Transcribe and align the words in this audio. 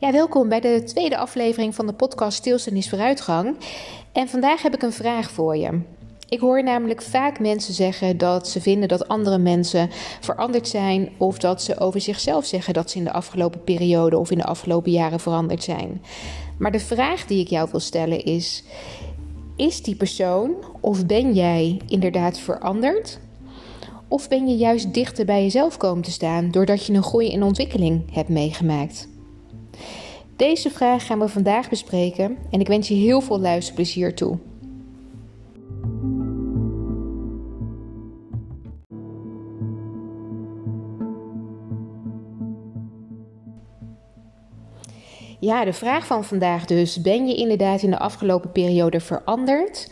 Ja, 0.00 0.12
welkom 0.12 0.48
bij 0.48 0.60
de 0.60 0.82
tweede 0.84 1.16
aflevering 1.16 1.74
van 1.74 1.86
de 1.86 1.92
podcast 1.92 2.36
Stilstand 2.36 2.76
is 2.76 2.88
vooruitgang. 2.88 3.56
En 4.12 4.28
vandaag 4.28 4.62
heb 4.62 4.74
ik 4.74 4.82
een 4.82 4.92
vraag 4.92 5.30
voor 5.30 5.56
je. 5.56 5.80
Ik 6.28 6.40
hoor 6.40 6.62
namelijk 6.62 7.02
vaak 7.02 7.40
mensen 7.40 7.74
zeggen 7.74 8.18
dat 8.18 8.48
ze 8.48 8.60
vinden 8.60 8.88
dat 8.88 9.08
andere 9.08 9.38
mensen 9.38 9.90
veranderd 10.20 10.68
zijn 10.68 11.08
of 11.16 11.38
dat 11.38 11.62
ze 11.62 11.78
over 11.78 12.00
zichzelf 12.00 12.44
zeggen 12.44 12.74
dat 12.74 12.90
ze 12.90 12.98
in 12.98 13.04
de 13.04 13.12
afgelopen 13.12 13.64
periode 13.64 14.18
of 14.18 14.30
in 14.30 14.38
de 14.38 14.44
afgelopen 14.44 14.92
jaren 14.92 15.20
veranderd 15.20 15.62
zijn. 15.62 16.02
Maar 16.58 16.72
de 16.72 16.80
vraag 16.80 17.26
die 17.26 17.40
ik 17.40 17.48
jou 17.48 17.68
wil 17.70 17.80
stellen 17.80 18.24
is: 18.24 18.64
is 19.56 19.82
die 19.82 19.96
persoon 19.96 20.54
of 20.80 21.06
ben 21.06 21.34
jij 21.34 21.80
inderdaad 21.86 22.38
veranderd? 22.38 23.18
Of 24.08 24.28
ben 24.28 24.48
je 24.48 24.56
juist 24.56 24.94
dichter 24.94 25.24
bij 25.24 25.42
jezelf 25.42 25.76
komen 25.76 26.04
te 26.04 26.10
staan 26.10 26.50
doordat 26.50 26.86
je 26.86 26.92
een 26.92 27.02
groei 27.02 27.32
en 27.32 27.42
ontwikkeling 27.42 28.14
hebt 28.14 28.28
meegemaakt? 28.28 29.08
Deze 30.36 30.70
vraag 30.70 31.06
gaan 31.06 31.18
we 31.18 31.28
vandaag 31.28 31.68
bespreken 31.68 32.36
en 32.50 32.60
ik 32.60 32.66
wens 32.66 32.88
je 32.88 32.94
heel 32.94 33.20
veel 33.20 33.40
luisterplezier 33.40 34.14
toe. 34.14 34.38
Ja, 45.40 45.64
de 45.64 45.72
vraag 45.72 46.06
van 46.06 46.24
vandaag 46.24 46.64
dus: 46.64 47.00
ben 47.00 47.26
je 47.26 47.34
inderdaad 47.34 47.82
in 47.82 47.90
de 47.90 47.98
afgelopen 47.98 48.52
periode 48.52 49.00
veranderd? 49.00 49.90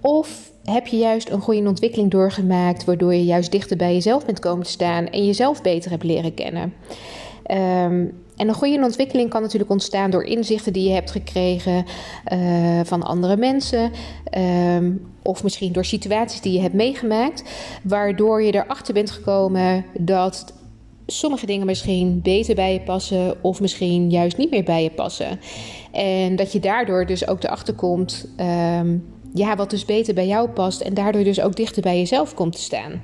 Of 0.00 0.50
heb 0.64 0.86
je 0.86 0.96
juist 0.96 1.30
een 1.30 1.40
goede 1.40 1.68
ontwikkeling 1.68 2.10
doorgemaakt, 2.10 2.84
waardoor 2.84 3.14
je 3.14 3.24
juist 3.24 3.52
dichter 3.52 3.76
bij 3.76 3.92
jezelf 3.92 4.24
bent 4.26 4.38
komen 4.38 4.64
te 4.64 4.70
staan 4.70 5.06
en 5.06 5.26
jezelf 5.26 5.62
beter 5.62 5.90
hebt 5.90 6.04
leren 6.04 6.34
kennen? 6.34 6.74
Um, 7.50 8.24
en 8.36 8.48
een 8.48 8.54
goede 8.54 8.84
ontwikkeling 8.84 9.30
kan 9.30 9.42
natuurlijk 9.42 9.70
ontstaan 9.70 10.10
door 10.10 10.24
inzichten 10.24 10.72
die 10.72 10.88
je 10.88 10.94
hebt 10.94 11.10
gekregen 11.10 11.84
uh, 12.32 12.80
van 12.84 13.02
andere 13.02 13.36
mensen. 13.36 13.92
Um, 14.76 15.06
of 15.22 15.42
misschien 15.42 15.72
door 15.72 15.84
situaties 15.84 16.40
die 16.40 16.52
je 16.52 16.60
hebt 16.60 16.74
meegemaakt. 16.74 17.42
Waardoor 17.82 18.42
je 18.42 18.54
erachter 18.54 18.94
bent 18.94 19.10
gekomen 19.10 19.84
dat 19.98 20.54
sommige 21.06 21.46
dingen 21.46 21.66
misschien 21.66 22.20
beter 22.22 22.54
bij 22.54 22.72
je 22.72 22.80
passen. 22.80 23.44
Of 23.44 23.60
misschien 23.60 24.10
juist 24.10 24.36
niet 24.36 24.50
meer 24.50 24.64
bij 24.64 24.82
je 24.82 24.90
passen. 24.90 25.40
En 25.92 26.36
dat 26.36 26.52
je 26.52 26.60
daardoor 26.60 27.06
dus 27.06 27.28
ook 27.28 27.42
erachter 27.42 27.74
komt. 27.74 28.26
Um, 28.80 29.04
ja, 29.34 29.56
wat 29.56 29.70
dus 29.70 29.84
beter 29.84 30.14
bij 30.14 30.26
jou 30.26 30.48
past. 30.48 30.80
En 30.80 30.94
daardoor 30.94 31.24
dus 31.24 31.40
ook 31.40 31.56
dichter 31.56 31.82
bij 31.82 31.98
jezelf 31.98 32.34
komt 32.34 32.52
te 32.52 32.60
staan. 32.60 33.02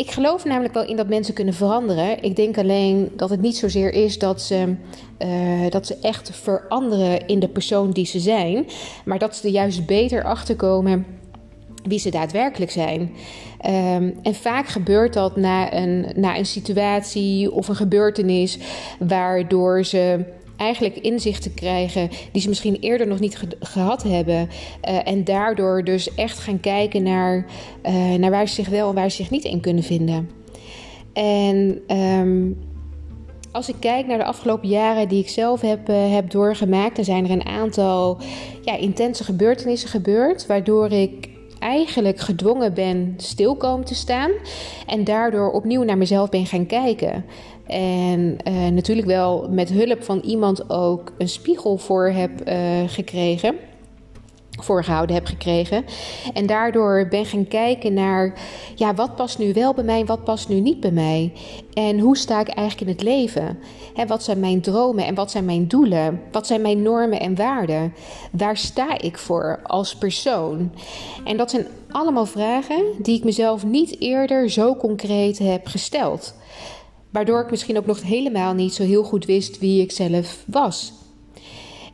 Ik 0.00 0.10
geloof 0.10 0.44
namelijk 0.44 0.74
wel 0.74 0.86
in 0.86 0.96
dat 0.96 1.08
mensen 1.08 1.34
kunnen 1.34 1.54
veranderen. 1.54 2.22
Ik 2.22 2.36
denk 2.36 2.58
alleen 2.58 3.12
dat 3.16 3.30
het 3.30 3.40
niet 3.40 3.56
zozeer 3.56 3.92
is 3.92 4.18
dat 4.18 4.42
ze, 4.42 4.74
uh, 5.18 5.70
dat 5.70 5.86
ze 5.86 5.96
echt 6.02 6.30
veranderen 6.30 7.26
in 7.26 7.38
de 7.38 7.48
persoon 7.48 7.90
die 7.90 8.06
ze 8.06 8.20
zijn, 8.20 8.66
maar 9.04 9.18
dat 9.18 9.36
ze 9.36 9.46
er 9.46 9.52
juist 9.52 9.86
beter 9.86 10.24
achter 10.24 10.56
komen 10.56 11.06
wie 11.84 11.98
ze 11.98 12.10
daadwerkelijk 12.10 12.70
zijn. 12.70 13.00
Um, 13.00 14.18
en 14.22 14.34
vaak 14.34 14.66
gebeurt 14.66 15.12
dat 15.12 15.36
na 15.36 15.74
een, 15.74 16.06
na 16.14 16.38
een 16.38 16.46
situatie 16.46 17.52
of 17.52 17.68
een 17.68 17.76
gebeurtenis 17.76 18.58
waardoor 18.98 19.84
ze 19.84 20.24
eigenlijk 20.60 20.96
inzichten 20.96 21.54
krijgen 21.54 22.08
die 22.32 22.42
ze 22.42 22.48
misschien 22.48 22.76
eerder 22.80 23.06
nog 23.06 23.20
niet 23.20 23.38
gehad 23.60 24.02
hebben. 24.02 24.48
Uh, 24.88 25.08
en 25.08 25.24
daardoor 25.24 25.84
dus 25.84 26.14
echt 26.14 26.38
gaan 26.38 26.60
kijken 26.60 27.02
naar, 27.02 27.46
uh, 27.86 28.14
naar 28.14 28.30
waar 28.30 28.48
ze 28.48 28.54
zich 28.54 28.68
wel 28.68 28.88
en 28.88 28.94
waar 28.94 29.10
ze 29.10 29.16
zich 29.16 29.30
niet 29.30 29.44
in 29.44 29.60
kunnen 29.60 29.82
vinden. 29.82 30.30
En 31.12 31.80
um, 31.96 32.58
als 33.52 33.68
ik 33.68 33.74
kijk 33.78 34.06
naar 34.06 34.18
de 34.18 34.24
afgelopen 34.24 34.68
jaren 34.68 35.08
die 35.08 35.22
ik 35.22 35.28
zelf 35.28 35.60
heb, 35.60 35.88
uh, 35.88 36.12
heb 36.12 36.30
doorgemaakt, 36.30 36.96
dan 36.96 37.04
zijn 37.04 37.24
er 37.24 37.30
een 37.30 37.46
aantal 37.46 38.18
ja, 38.64 38.76
intense 38.76 39.24
gebeurtenissen 39.24 39.88
gebeurd, 39.88 40.46
waardoor 40.46 40.90
ik 40.90 41.28
eigenlijk 41.58 42.18
gedwongen 42.18 42.74
ben 42.74 43.14
stil 43.16 43.56
komen 43.56 43.84
te 43.84 43.94
staan 43.94 44.30
en 44.86 45.04
daardoor 45.04 45.50
opnieuw 45.50 45.82
naar 45.82 45.98
mezelf 45.98 46.28
ben 46.28 46.46
gaan 46.46 46.66
kijken. 46.66 47.24
En 47.70 48.36
uh, 48.48 48.68
natuurlijk 48.68 49.06
wel 49.06 49.48
met 49.50 49.70
hulp 49.70 50.02
van 50.02 50.20
iemand 50.20 50.70
ook 50.70 51.12
een 51.18 51.28
spiegel 51.28 51.76
voor 51.76 52.08
heb 52.08 52.48
uh, 52.48 52.54
gekregen. 52.86 53.54
Voorgehouden 54.60 55.14
heb 55.14 55.26
gekregen. 55.26 55.84
En 56.32 56.46
daardoor 56.46 57.06
ben 57.10 57.26
gaan 57.26 57.48
kijken 57.48 57.94
naar. 57.94 58.34
Ja, 58.74 58.94
wat 58.94 59.16
past 59.16 59.38
nu 59.38 59.52
wel 59.52 59.74
bij 59.74 59.84
mij, 59.84 60.04
wat 60.04 60.24
past 60.24 60.48
nu 60.48 60.60
niet 60.60 60.80
bij 60.80 60.90
mij? 60.90 61.32
En 61.72 61.98
hoe 61.98 62.16
sta 62.16 62.40
ik 62.40 62.48
eigenlijk 62.48 62.88
in 62.88 62.96
het 62.96 63.02
leven? 63.02 63.58
Hè, 63.94 64.06
wat 64.06 64.22
zijn 64.22 64.40
mijn 64.40 64.60
dromen 64.60 65.06
en 65.06 65.14
wat 65.14 65.30
zijn 65.30 65.44
mijn 65.44 65.68
doelen? 65.68 66.20
Wat 66.32 66.46
zijn 66.46 66.60
mijn 66.60 66.82
normen 66.82 67.20
en 67.20 67.34
waarden? 67.34 67.94
Waar 68.32 68.56
sta 68.56 68.98
ik 68.98 69.18
voor 69.18 69.60
als 69.62 69.96
persoon? 69.96 70.72
En 71.24 71.36
dat 71.36 71.50
zijn 71.50 71.66
allemaal 71.90 72.26
vragen 72.26 72.84
die 72.98 73.16
ik 73.16 73.24
mezelf 73.24 73.64
niet 73.64 74.00
eerder 74.00 74.50
zo 74.50 74.76
concreet 74.76 75.38
heb 75.38 75.66
gesteld. 75.66 76.34
Waardoor 77.10 77.40
ik 77.40 77.50
misschien 77.50 77.76
ook 77.78 77.86
nog 77.86 78.02
helemaal 78.02 78.54
niet 78.54 78.74
zo 78.74 78.82
heel 78.82 79.02
goed 79.02 79.24
wist 79.24 79.58
wie 79.58 79.82
ik 79.82 79.92
zelf 79.92 80.44
was. 80.46 80.92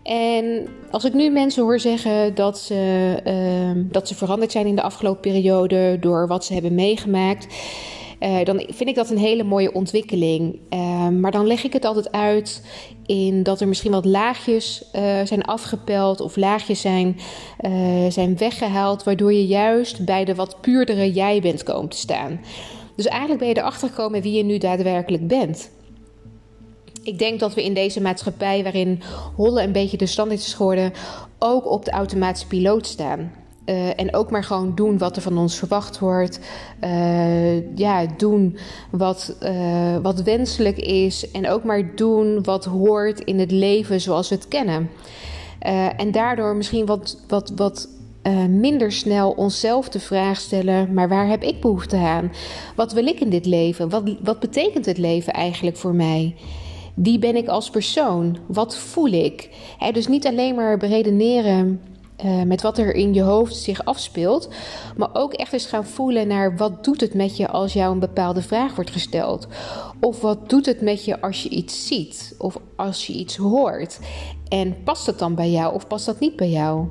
En 0.03 0.69
als 0.91 1.05
ik 1.05 1.15
nu 1.15 1.31
mensen 1.31 1.63
hoor 1.63 1.81
zeggen 1.81 2.35
dat 2.35 2.59
ze, 2.59 3.17
uh, 3.27 3.83
dat 3.91 4.09
ze 4.09 4.15
veranderd 4.15 4.53
zijn 4.53 4.67
in 4.67 4.77
de 4.77 4.83
afgelopen 4.83 5.21
periode 5.21 5.97
door 6.01 6.27
wat 6.27 6.45
ze 6.45 6.53
hebben 6.53 6.75
meegemaakt, 6.75 7.47
uh, 8.21 8.45
dan 8.45 8.59
vind 8.69 8.89
ik 8.89 8.95
dat 8.95 9.11
een 9.11 9.19
hele 9.19 9.45
mooie 9.45 9.73
ontwikkeling. 9.73 10.59
Uh, 10.71 11.09
maar 11.09 11.31
dan 11.31 11.47
leg 11.47 11.65
ik 11.65 11.73
het 11.73 11.85
altijd 11.85 12.13
uit 12.13 12.63
in 13.07 13.43
dat 13.43 13.61
er 13.61 13.69
misschien 13.69 13.93
wat 13.93 14.05
laagjes 14.05 14.85
uh, 14.95 15.01
zijn 15.25 15.43
afgepeld 15.43 16.21
of 16.21 16.37
laagjes 16.37 16.81
zijn, 16.81 17.17
zijn 18.09 18.37
weggehaald, 18.37 19.05
waardoor 19.05 19.33
je 19.33 19.47
juist 19.47 20.05
bij 20.05 20.25
de 20.25 20.35
wat 20.35 20.61
puurdere 20.61 21.13
jij 21.13 21.41
bent 21.41 21.63
komen 21.63 21.89
te 21.89 21.97
staan. 21.97 22.41
Dus 22.97 23.07
eigenlijk 23.07 23.41
ben 23.41 23.49
je 23.49 23.59
erachter 23.59 23.89
gekomen 23.89 24.23
wie 24.23 24.33
je 24.33 24.45
nu 24.45 24.59
daadwerkelijk 24.59 25.27
bent. 25.27 25.71
Ik 27.03 27.19
denk 27.19 27.41
dat 27.41 27.55
we 27.55 27.65
in 27.65 27.75
deze 27.75 28.01
maatschappij, 28.01 28.63
waarin 28.63 29.03
hollen 29.35 29.65
een 29.65 29.73
beetje 29.73 29.97
de 29.97 30.07
standaard 30.07 30.41
is 30.41 30.55
geworden, 30.55 30.93
ook 31.39 31.71
op 31.71 31.85
de 31.85 31.91
automatische 31.91 32.47
piloot 32.47 32.87
staan. 32.87 33.33
Uh, 33.67 34.01
en 34.01 34.15
ook 34.15 34.31
maar 34.31 34.45
gewoon 34.45 34.75
doen 34.75 34.99
wat 34.99 35.17
er 35.17 35.23
van 35.23 35.39
ons 35.39 35.57
verwacht 35.59 35.99
wordt. 35.99 36.41
Uh, 36.85 37.77
ja, 37.79 38.07
doen 38.17 38.59
wat, 38.91 39.37
uh, 39.43 39.97
wat 40.03 40.23
wenselijk 40.23 40.77
is. 40.77 41.31
En 41.31 41.49
ook 41.49 41.65
maar 41.65 41.97
doen 41.97 42.43
wat 42.43 42.65
hoort 42.65 43.21
in 43.21 43.39
het 43.39 43.51
leven 43.51 44.01
zoals 44.01 44.29
we 44.29 44.35
het 44.35 44.49
kennen. 44.49 44.91
en 45.97 46.11
daardoor 46.11 46.57
misschien 46.57 46.87
wat, 46.87 47.25
wat, 47.29 47.53
wat 47.57 47.89
uh, 48.27 48.45
minder 48.45 48.93
snel 48.93 49.31
onszelf 49.31 49.89
de 49.89 50.01
vraag 50.01 50.37
stellen: 50.37 50.93
maar 50.95 51.09
waar 51.09 51.29
heb 51.29 51.43
ik 51.43 51.61
behoefte 51.61 51.97
aan? 51.97 52.33
Wat 52.77 52.93
wil 52.93 53.07
ik 53.07 53.21
in 53.21 53.31
dit 53.31 53.47
leven? 53.47 53.89
Wat, 53.89 54.03
wat 54.23 54.41
betekent 54.41 54.87
het 54.87 54.99
leven 54.99 55.33
eigenlijk 55.33 55.77
voor 55.77 55.95
mij? 55.95 56.35
Wie 56.95 57.19
ben 57.19 57.37
ik 57.37 57.49
als 57.49 57.71
persoon? 57.71 58.37
Wat 58.47 58.77
voel 58.77 59.13
ik? 59.13 59.51
Dus 59.93 60.07
niet 60.07 60.27
alleen 60.27 60.55
maar 60.55 60.79
beredeneren 60.79 61.81
uh, 62.25 62.43
met 62.43 62.63
wat 62.63 62.79
er 62.79 62.95
in 62.95 63.15
je 63.15 63.23
hoofd 63.23 63.57
zich 63.57 63.85
afspeelt, 63.85 64.49
maar 64.97 65.09
ook 65.13 65.33
echt 65.33 65.53
eens 65.53 65.67
gaan 65.67 65.85
voelen 65.85 66.29
naar 66.29 66.57
wat 66.57 66.85
doet 66.85 67.01
het 67.01 67.15
met 67.15 67.37
je 67.37 67.49
als 67.49 67.73
jou 67.73 67.93
een 67.93 67.99
bepaalde 67.99 68.43
vraag 68.43 68.75
wordt 68.75 68.91
gesteld? 68.91 69.47
Of 70.01 70.21
wat 70.21 70.49
doet 70.49 70.67
het 70.67 70.81
met 70.81 71.05
je 71.05 71.21
als 71.21 71.43
je 71.43 71.49
iets 71.49 71.87
ziet 71.87 72.35
of 72.39 72.59
als 72.77 73.07
je 73.07 73.13
iets 73.13 73.37
hoort? 73.37 73.99
En 74.49 74.83
past 74.85 75.07
dat 75.07 75.19
dan 75.19 75.35
bij 75.35 75.51
jou 75.51 75.75
of 75.75 75.87
past 75.87 76.07
dat 76.07 76.21
niet 76.21 76.37
bij 76.37 76.51
jou? 76.51 76.89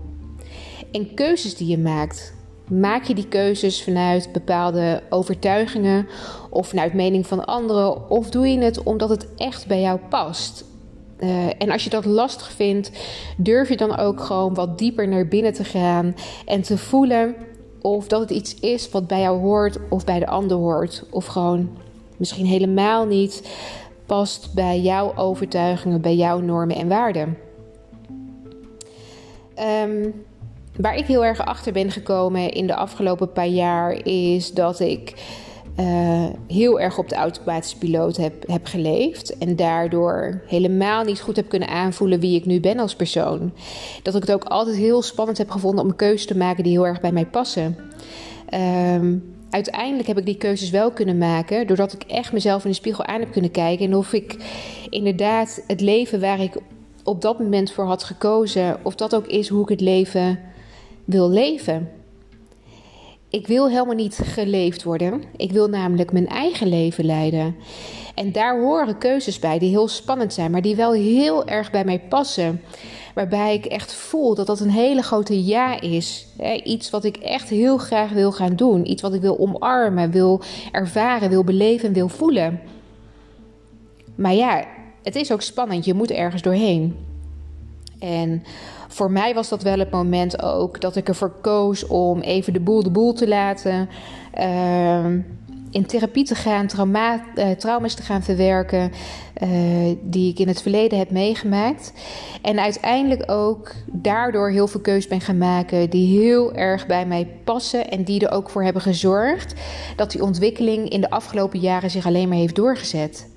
En 0.96 1.14
keuzes 1.14 1.56
die 1.56 1.68
je 1.68 1.78
maakt. 1.78 2.34
Maak 2.68 3.04
je 3.04 3.16
die 3.16 3.28
keuzes 3.28 3.84
vanuit 3.84 4.30
bepaalde 4.32 5.02
overtuigingen 5.10 6.08
of 6.50 6.68
vanuit 6.68 6.94
mening 6.94 7.28
van 7.28 7.46
anderen? 7.46 8.10
Of 8.10 8.30
doe 8.30 8.48
je 8.48 8.60
het 8.60 8.84
omdat 8.84 9.10
het 9.10 9.28
echt 9.36 9.68
bij 9.68 9.82
jou 9.82 10.00
past? 10.10 10.66
Uh, 11.20 11.46
en 11.58 11.70
als 11.70 11.84
je 11.84 11.90
dat 11.90 12.06
lastig 12.06 12.52
vindt, 12.52 12.92
durf 13.38 13.70
je 13.70 13.78
dan 13.78 13.98
ook 13.98 14.22
gewoon 14.22 14.54
wat 14.54 14.78
dieper 14.78 15.08
naar 15.08 15.28
binnen 15.28 15.54
te 15.54 15.64
gaan 15.64 16.16
en 16.46 16.62
te 16.62 16.78
voelen 16.78 17.36
of 17.82 18.08
dat 18.08 18.20
het 18.20 18.30
iets 18.30 18.60
is 18.60 18.90
wat 18.90 19.08
bij 19.08 19.22
jou 19.22 19.40
hoort 19.40 19.80
of 19.90 20.04
bij 20.04 20.20
de 20.20 20.28
ander 20.28 20.58
hoort. 20.58 21.04
Of 21.10 21.26
gewoon 21.26 21.78
misschien 22.18 22.46
helemaal 22.46 23.06
niet 23.06 23.50
past 24.06 24.54
bij 24.54 24.80
jouw 24.82 25.16
overtuigingen, 25.16 26.02
bij 26.02 26.16
jouw 26.16 26.40
normen 26.40 26.76
en 26.76 26.88
waarden. 26.88 27.38
Um, 29.84 30.26
Waar 30.78 30.96
ik 30.96 31.06
heel 31.06 31.26
erg 31.26 31.46
achter 31.46 31.74
ben 31.74 31.92
gekomen 31.92 32.52
in 32.52 32.68
de 32.68 32.76
afgelopen 32.76 33.32
paar 33.32 33.48
jaar 33.48 34.06
is 34.06 34.54
dat 34.54 34.80
ik 34.80 35.14
uh, 35.80 36.26
heel 36.48 36.80
erg 36.80 36.98
op 36.98 37.10
de 37.10 37.16
automatische 37.16 37.78
piloot 37.78 38.18
heb, 38.18 38.48
heb 38.48 38.66
geleefd. 38.66 39.38
En 39.38 39.56
daardoor 39.56 40.42
helemaal 40.48 41.04
niet 41.04 41.22
goed 41.22 41.36
heb 41.36 41.50
kunnen 41.50 41.68
aanvoelen 41.68 42.20
wie 42.20 42.36
ik 42.36 42.46
nu 42.46 42.60
ben 42.60 42.80
als 42.80 42.96
persoon. 42.96 43.54
Dat 44.04 44.16
ik 44.16 44.22
het 44.22 44.32
ook 44.32 44.44
altijd 44.44 44.76
heel 44.76 45.02
spannend 45.02 45.38
heb 45.38 45.50
gevonden 45.50 45.84
om 45.84 45.90
een 45.90 45.96
keuze 45.96 46.26
te 46.26 46.38
maken 46.38 46.64
die 46.64 46.72
heel 46.72 46.88
erg 46.88 47.02
bij 47.02 47.12
mij 47.12 47.26
passen. 47.26 47.78
Um, 48.94 49.36
uiteindelijk 49.50 50.08
heb 50.08 50.18
ik 50.18 50.26
die 50.26 50.38
keuzes 50.38 50.70
wel 50.70 50.92
kunnen 50.92 51.18
maken. 51.18 51.68
Doordat 51.68 51.94
ik 51.94 52.04
echt 52.04 52.34
mezelf 52.34 52.64
in 52.64 52.70
de 52.70 52.76
spiegel 52.76 53.06
aan 53.06 53.20
heb 53.20 53.32
kunnen 53.32 53.52
kijken. 53.52 53.86
En 53.86 53.96
of 53.96 54.14
ik 54.14 54.36
inderdaad 54.90 55.64
het 55.68 55.82
leven 55.82 56.20
waar 56.20 56.42
ik 56.42 56.58
op 57.04 57.22
dat 57.22 57.40
moment 57.40 57.72
voor 57.72 57.86
had 57.86 58.04
gekozen. 58.04 58.78
Of 58.84 58.96
dat 58.96 59.16
ook 59.16 59.28
is 59.28 59.48
hoe 59.48 59.62
ik 59.62 59.70
het 59.70 59.82
leven 59.82 60.40
wil 61.06 61.30
leven. 61.30 61.90
Ik 63.30 63.48
wil 63.48 63.70
helemaal 63.70 63.96
niet 63.96 64.20
geleefd 64.24 64.84
worden. 64.84 65.24
Ik 65.38 65.52
wil 65.52 65.68
namelijk 65.68 66.12
mijn 66.12 66.28
eigen 66.28 66.68
leven 66.68 67.06
leiden. 67.06 67.56
En 68.16 68.32
daar 68.32 68.60
horen 68.60 68.98
keuzes 68.98 69.40
bij 69.40 69.60
die 69.60 69.70
heel 69.70 69.88
spannend 69.88 70.34
zijn, 70.34 70.52
maar 70.52 70.62
die 70.62 70.76
wel 70.76 70.92
heel 70.92 71.48
erg 71.48 71.72
bij 71.72 71.86
mij 71.86 72.00
passen. 72.00 72.62
Waarbij 73.14 73.54
ik 73.54 73.66
echt 73.66 73.94
voel 73.94 74.36
dat 74.36 74.48
dat 74.48 74.60
een 74.60 74.70
hele 74.70 75.02
grote 75.02 75.46
ja 75.46 75.82
is. 75.82 76.28
Iets 76.64 76.90
wat 76.90 77.04
ik 77.04 77.18
echt 77.18 77.50
heel 77.50 77.78
graag 77.78 78.12
wil 78.12 78.32
gaan 78.32 78.56
doen. 78.56 78.90
Iets 78.92 79.02
wat 79.02 79.14
ik 79.14 79.22
wil 79.22 79.40
omarmen, 79.40 80.12
wil 80.12 80.42
ervaren, 80.72 81.30
wil 81.30 81.44
beleven, 81.44 81.94
wil 81.94 82.08
voelen. 82.08 82.60
Maar 84.16 84.34
ja, 84.34 84.66
het 85.04 85.16
is 85.16 85.32
ook 85.32 85.42
spannend. 85.42 85.86
Je 85.86 85.94
moet 85.94 86.12
ergens 86.12 86.42
doorheen. 86.42 86.96
En 88.00 88.44
voor 88.88 89.12
mij 89.12 89.34
was 89.34 89.50
dat 89.50 89.64
wel 89.64 89.80
het 89.80 89.92
moment 89.92 90.42
ook 90.44 90.82
dat 90.82 90.96
ik 90.96 91.08
ervoor 91.08 91.32
koos 91.42 91.88
om 91.88 92.20
even 92.20 92.54
de 92.54 92.60
boel 92.60 92.84
de 92.84 92.92
boel 92.92 93.14
te 93.14 93.28
laten. 93.28 93.90
Uh, 94.40 95.06
in 95.76 95.86
therapie 95.86 96.24
te 96.24 96.36
gaan, 96.36 96.68
trauma, 96.68 97.26
uh, 97.36 97.52
trauma's 97.52 97.94
te 97.94 98.02
gaan 98.02 98.24
verwerken 98.24 98.92
uh, 99.44 99.50
die 100.02 100.32
ik 100.32 100.40
in 100.40 100.48
het 100.48 100.62
verleden 100.62 100.98
heb 100.98 101.12
meegemaakt. 101.12 101.94
En 102.42 102.60
uiteindelijk 102.60 103.32
ook 103.32 103.72
daardoor 103.86 104.50
heel 104.50 104.68
veel 104.68 104.80
keuzes 104.80 105.08
ben 105.08 105.22
gaan 105.22 105.38
maken 105.38 105.90
die 105.90 106.20
heel 106.20 106.54
erg 106.54 106.86
bij 106.86 107.06
mij 107.06 107.28
passen 107.44 107.90
en 107.90 108.04
die 108.04 108.26
er 108.28 108.32
ook 108.32 108.50
voor 108.50 108.64
hebben 108.64 108.82
gezorgd 108.82 109.54
dat 109.96 110.12
die 110.12 110.24
ontwikkeling 110.24 110.90
in 110.90 111.02
de 111.02 111.10
afgelopen 111.10 111.60
jaren 111.60 111.92
zich 111.92 112.06
alleen 112.06 112.30
maar 112.30 112.38
heeft 112.38 112.56
doorgezet. 112.56 113.28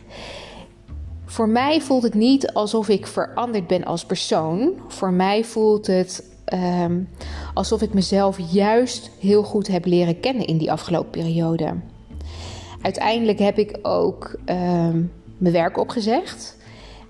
Voor 1.28 1.48
mij 1.48 1.80
voelt 1.80 2.02
het 2.02 2.14
niet 2.14 2.52
alsof 2.52 2.88
ik 2.88 3.06
veranderd 3.06 3.66
ben 3.66 3.84
als 3.84 4.04
persoon. 4.04 4.72
Voor 4.88 5.12
mij 5.12 5.44
voelt 5.44 5.86
het 5.86 6.24
um, 6.54 7.08
alsof 7.54 7.82
ik 7.82 7.94
mezelf 7.94 8.38
juist 8.50 9.10
heel 9.20 9.42
goed 9.42 9.66
heb 9.66 9.84
leren 9.84 10.20
kennen 10.20 10.46
in 10.46 10.58
die 10.58 10.72
afgelopen 10.72 11.10
periode. 11.10 11.74
Uiteindelijk 12.82 13.38
heb 13.38 13.58
ik 13.58 13.78
ook 13.82 14.38
ehm, 14.44 15.02
mijn 15.38 15.54
werk 15.54 15.78
opgezegd. 15.78 16.56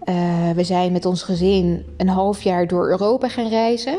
Uh, 0.05 0.51
we 0.51 0.65
zijn 0.65 0.93
met 0.93 1.05
ons 1.05 1.23
gezin 1.23 1.85
een 1.97 2.09
half 2.09 2.43
jaar 2.43 2.67
door 2.67 2.91
Europa 2.91 3.29
gaan 3.29 3.49
reizen. 3.49 3.99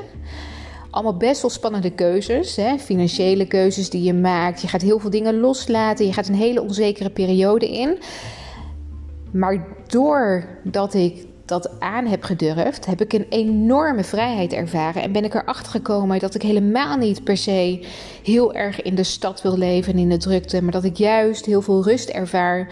Allemaal 0.89 1.17
best 1.17 1.41
wel 1.41 1.51
spannende 1.51 1.91
keuzes. 1.91 2.55
Hè? 2.55 2.77
Financiële 2.77 3.47
keuzes 3.47 3.89
die 3.89 4.03
je 4.03 4.13
maakt. 4.13 4.61
Je 4.61 4.67
gaat 4.67 4.81
heel 4.81 4.99
veel 4.99 5.09
dingen 5.09 5.39
loslaten. 5.39 6.05
Je 6.05 6.13
gaat 6.13 6.27
een 6.27 6.35
hele 6.35 6.61
onzekere 6.61 7.09
periode 7.09 7.71
in. 7.71 7.97
Maar 9.31 9.67
doordat 9.87 10.93
ik 10.93 11.27
dat 11.45 11.79
aan 11.79 12.05
heb 12.05 12.23
gedurfd, 12.23 12.85
heb 12.85 13.01
ik 13.01 13.13
een 13.13 13.25
enorme 13.29 14.03
vrijheid 14.03 14.53
ervaren. 14.53 15.01
En 15.01 15.11
ben 15.11 15.23
ik 15.23 15.33
erachter 15.33 15.71
gekomen 15.71 16.19
dat 16.19 16.35
ik 16.35 16.41
helemaal 16.41 16.97
niet 16.97 17.23
per 17.23 17.37
se 17.37 17.85
heel 18.23 18.53
erg 18.53 18.81
in 18.81 18.95
de 18.95 19.03
stad 19.03 19.41
wil 19.41 19.57
leven 19.57 19.93
en 19.93 19.99
in 19.99 20.09
de 20.09 20.17
drukte. 20.17 20.61
Maar 20.61 20.71
dat 20.71 20.83
ik 20.83 20.95
juist 20.95 21.45
heel 21.45 21.61
veel 21.61 21.83
rust 21.83 22.09
ervaar 22.09 22.67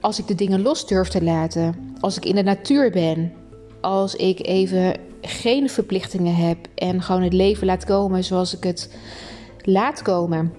als 0.00 0.18
ik 0.18 0.26
de 0.26 0.34
dingen 0.34 0.62
los 0.62 0.86
durf 0.86 1.08
te 1.08 1.22
laten. 1.22 1.94
Als 2.00 2.16
ik 2.16 2.24
in 2.24 2.34
de 2.34 2.42
natuur 2.42 2.90
ben. 2.90 3.32
Als 3.80 4.16
ik 4.16 4.46
even 4.46 4.94
geen 5.20 5.70
verplichtingen 5.70 6.34
heb 6.34 6.58
en 6.74 7.02
gewoon 7.02 7.22
het 7.22 7.32
leven 7.32 7.66
laat 7.66 7.84
komen 7.84 8.24
zoals 8.24 8.56
ik 8.56 8.62
het 8.62 8.90
laat 9.62 10.02
komen. 10.02 10.52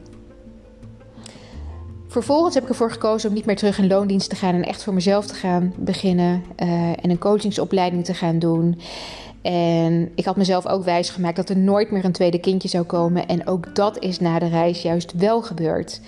Vervolgens 2.09 2.53
heb 2.53 2.63
ik 2.63 2.69
ervoor 2.69 2.91
gekozen 2.91 3.29
om 3.29 3.35
niet 3.35 3.45
meer 3.45 3.55
terug 3.55 3.77
in 3.77 3.87
loondienst 3.87 4.29
te 4.29 4.35
gaan 4.35 4.55
en 4.55 4.63
echt 4.63 4.83
voor 4.83 4.93
mezelf 4.93 5.25
te 5.25 5.33
gaan 5.33 5.73
beginnen 5.77 6.43
uh, 6.57 6.69
en 6.89 7.09
een 7.09 7.17
coachingsopleiding 7.17 8.05
te 8.05 8.13
gaan 8.13 8.39
doen. 8.39 8.79
En 9.41 10.11
ik 10.15 10.25
had 10.25 10.35
mezelf 10.35 10.67
ook 10.67 10.83
wijsgemaakt 10.83 11.35
dat 11.35 11.49
er 11.49 11.57
nooit 11.57 11.91
meer 11.91 12.05
een 12.05 12.11
tweede 12.11 12.39
kindje 12.39 12.67
zou 12.67 12.83
komen. 12.83 13.27
En 13.27 13.47
ook 13.47 13.75
dat 13.75 13.99
is 13.99 14.19
na 14.19 14.39
de 14.39 14.47
reis 14.47 14.81
juist 14.81 15.13
wel 15.13 15.41
gebeurd. 15.41 16.01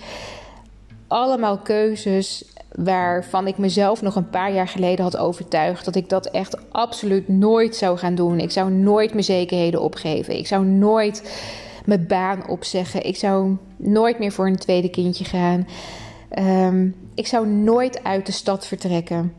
Allemaal 1.06 1.58
keuzes 1.58 2.44
waarvan 2.72 3.46
ik 3.46 3.58
mezelf 3.58 4.02
nog 4.02 4.16
een 4.16 4.30
paar 4.30 4.52
jaar 4.52 4.68
geleden 4.68 5.04
had 5.04 5.16
overtuigd 5.16 5.84
dat 5.84 5.94
ik 5.94 6.08
dat 6.08 6.26
echt 6.26 6.72
absoluut 6.72 7.28
nooit 7.28 7.76
zou 7.76 7.98
gaan 7.98 8.14
doen. 8.14 8.40
Ik 8.40 8.50
zou 8.50 8.70
nooit 8.70 9.12
mijn 9.12 9.24
zekerheden 9.24 9.80
opgeven. 9.80 10.38
Ik 10.38 10.46
zou 10.46 10.64
nooit 10.64 11.22
mijn 11.84 12.06
baan 12.06 12.48
opzeggen. 12.48 13.06
Ik 13.06 13.16
zou 13.16 13.56
nooit 13.76 14.18
meer 14.18 14.32
voor 14.32 14.46
een 14.46 14.56
tweede 14.56 14.90
kindje 14.90 15.24
gaan. 15.24 15.68
Ehm, 16.28 16.88
ik 17.14 17.26
zou 17.26 17.46
nooit 17.46 18.04
uit 18.04 18.26
de 18.26 18.32
stad 18.32 18.66
vertrekken. 18.66 19.32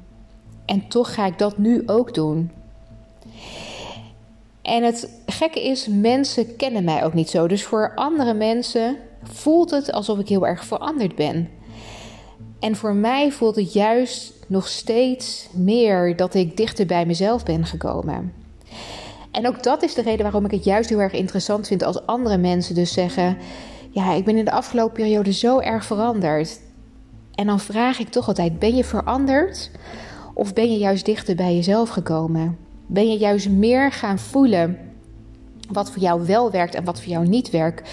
En 0.65 0.87
toch 0.87 1.13
ga 1.13 1.25
ik 1.25 1.37
dat 1.37 1.57
nu 1.57 1.83
ook 1.85 2.13
doen. 2.13 2.51
En 4.61 4.83
het 4.83 5.21
gekke 5.25 5.63
is, 5.63 5.87
mensen 5.87 6.55
kennen 6.55 6.83
mij 6.83 7.05
ook 7.05 7.13
niet 7.13 7.29
zo. 7.29 7.47
Dus 7.47 7.63
voor 7.63 7.91
andere 7.95 8.33
mensen 8.33 8.97
voelt 9.23 9.71
het 9.71 9.91
alsof 9.91 10.19
ik 10.19 10.27
heel 10.27 10.47
erg 10.47 10.65
veranderd 10.65 11.15
ben. 11.15 11.49
En 12.59 12.75
voor 12.75 12.93
mij 12.93 13.31
voelt 13.31 13.55
het 13.55 13.73
juist 13.73 14.33
nog 14.47 14.67
steeds 14.67 15.47
meer 15.51 16.15
dat 16.15 16.33
ik 16.33 16.57
dichter 16.57 16.85
bij 16.85 17.05
mezelf 17.05 17.43
ben 17.43 17.65
gekomen. 17.65 18.42
En 19.33 19.47
ook 19.47 19.63
dat 19.63 19.83
is 19.83 19.93
de 19.93 20.01
reden 20.01 20.23
waarom 20.23 20.45
ik 20.45 20.51
het 20.51 20.63
juist 20.63 20.89
heel 20.89 21.01
erg 21.01 21.13
interessant 21.13 21.67
vind 21.67 21.83
als 21.83 22.05
andere 22.05 22.37
mensen 22.37 22.75
dus 22.75 22.93
zeggen: 22.93 23.37
Ja, 23.89 24.13
ik 24.13 24.25
ben 24.25 24.37
in 24.37 24.45
de 24.45 24.51
afgelopen 24.51 24.93
periode 24.93 25.33
zo 25.33 25.59
erg 25.59 25.85
veranderd. 25.85 26.59
En 27.35 27.45
dan 27.45 27.59
vraag 27.59 27.99
ik 27.99 28.09
toch 28.09 28.27
altijd: 28.27 28.59
Ben 28.59 28.75
je 28.75 28.83
veranderd? 28.83 29.71
Of 30.33 30.53
ben 30.53 30.71
je 30.71 30.77
juist 30.77 31.05
dichter 31.05 31.35
bij 31.35 31.55
jezelf 31.55 31.89
gekomen? 31.89 32.57
Ben 32.85 33.09
je 33.09 33.17
juist 33.17 33.49
meer 33.49 33.91
gaan 33.91 34.19
voelen 34.19 34.77
wat 35.71 35.91
voor 35.91 36.01
jou 36.01 36.25
wel 36.25 36.51
werkt 36.51 36.75
en 36.75 36.83
wat 36.83 37.01
voor 37.01 37.11
jou 37.11 37.27
niet 37.27 37.49
werkt? 37.49 37.89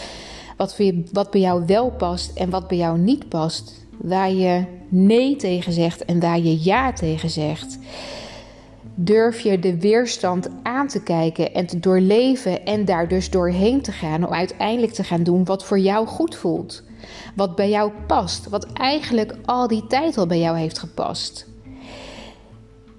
Wat, 0.57 0.75
voor 0.75 0.85
je, 0.85 1.03
wat 1.13 1.31
bij 1.31 1.41
jou 1.41 1.63
wel 1.67 1.91
past 1.91 2.37
en 2.37 2.51
wat 2.51 2.69
bij 2.69 2.79
jou 2.79 2.99
niet 2.99 3.29
past? 3.29 3.87
Waar 3.97 4.33
je 4.33 4.65
nee 4.89 5.37
tegen 5.37 5.73
zegt 5.73 6.05
en 6.05 6.21
waar 6.21 6.39
je 6.39 6.63
ja 6.63 6.93
tegen 6.93 7.31
zegt. 7.31 7.79
Durf 8.95 9.41
je 9.41 9.59
de 9.59 9.81
weerstand 9.81 10.49
aan 10.63 10.89
te 10.89 11.03
kijken 11.03 11.55
en 11.55 11.67
te 11.67 11.81
doorleven 11.81 12.65
en 12.65 12.85
daar 12.85 13.09
dus 13.09 13.31
doorheen 13.31 13.83
te 13.83 13.93
gaan 13.93 14.27
om 14.27 14.33
uiteindelijk 14.33 14.93
te 14.93 15.05
gaan 15.05 15.23
doen 15.23 15.45
wat 15.45 15.65
voor 15.65 15.79
jou 15.79 16.07
goed 16.07 16.37
voelt? 16.37 16.83
Wat 17.37 17.57
bij 17.57 17.71
jou 17.71 17.93
past, 18.07 18.49
wat 18.49 18.73
eigenlijk 18.73 19.35
al 19.45 19.69
die 19.69 19.87
tijd 19.87 20.19
al 20.19 20.27
bij 20.27 20.39
jou 20.39 20.59
heeft 20.59 20.79
gepast. 20.79 21.49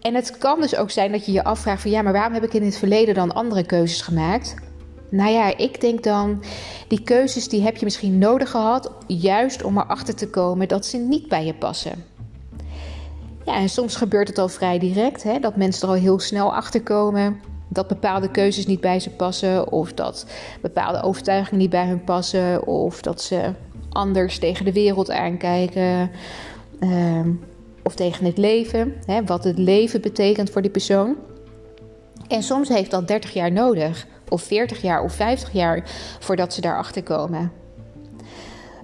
En 0.01 0.15
het 0.15 0.37
kan 0.37 0.61
dus 0.61 0.75
ook 0.75 0.91
zijn 0.91 1.11
dat 1.11 1.25
je 1.25 1.31
je 1.31 1.43
afvraagt 1.43 1.81
van 1.81 1.91
ja, 1.91 2.01
maar 2.01 2.13
waarom 2.13 2.33
heb 2.33 2.43
ik 2.43 2.53
in 2.53 2.63
het 2.63 2.77
verleden 2.77 3.15
dan 3.15 3.33
andere 3.33 3.65
keuzes 3.65 4.01
gemaakt? 4.01 4.55
Nou 5.09 5.31
ja, 5.31 5.57
ik 5.57 5.81
denk 5.81 6.03
dan, 6.03 6.43
die 6.87 7.03
keuzes 7.03 7.47
die 7.47 7.61
heb 7.61 7.77
je 7.77 7.85
misschien 7.85 8.17
nodig 8.17 8.49
gehad, 8.49 8.91
juist 9.07 9.63
om 9.63 9.77
erachter 9.77 10.15
te 10.15 10.29
komen 10.29 10.67
dat 10.67 10.85
ze 10.85 10.97
niet 10.97 11.27
bij 11.27 11.45
je 11.45 11.53
passen. 11.53 12.05
Ja, 13.45 13.55
en 13.55 13.69
soms 13.69 13.95
gebeurt 13.95 14.27
het 14.27 14.37
al 14.37 14.49
vrij 14.49 14.79
direct, 14.79 15.23
hè, 15.23 15.39
dat 15.39 15.55
mensen 15.55 15.81
er 15.87 15.93
al 15.93 15.99
heel 15.99 16.19
snel 16.19 16.55
achter 16.55 16.81
komen 16.81 17.39
dat 17.73 17.87
bepaalde 17.87 18.31
keuzes 18.31 18.65
niet 18.65 18.79
bij 18.79 18.99
ze 18.99 19.09
passen, 19.09 19.71
of 19.71 19.93
dat 19.93 20.25
bepaalde 20.61 21.01
overtuigingen 21.01 21.59
niet 21.59 21.69
bij 21.69 21.87
hun 21.87 22.03
passen, 22.03 22.67
of 22.67 23.01
dat 23.01 23.21
ze 23.21 23.53
anders 23.89 24.39
tegen 24.39 24.65
de 24.65 24.73
wereld 24.73 25.11
aankijken, 25.11 26.11
ehm, 26.79 27.29
of 27.83 27.95
tegen 27.95 28.25
het 28.25 28.37
leven, 28.37 28.93
hè, 29.05 29.23
wat 29.23 29.43
het 29.43 29.57
leven 29.57 30.01
betekent 30.01 30.49
voor 30.49 30.61
die 30.61 30.71
persoon. 30.71 31.15
En 32.27 32.43
soms 32.43 32.69
heeft 32.69 32.91
dat 32.91 33.07
30 33.07 33.33
jaar 33.33 33.51
nodig, 33.51 34.07
of 34.29 34.41
40 34.41 34.81
jaar 34.81 35.03
of 35.03 35.13
50 35.13 35.51
jaar 35.51 35.83
voordat 36.19 36.53
ze 36.53 36.61
daarachter 36.61 37.03
komen. 37.03 37.51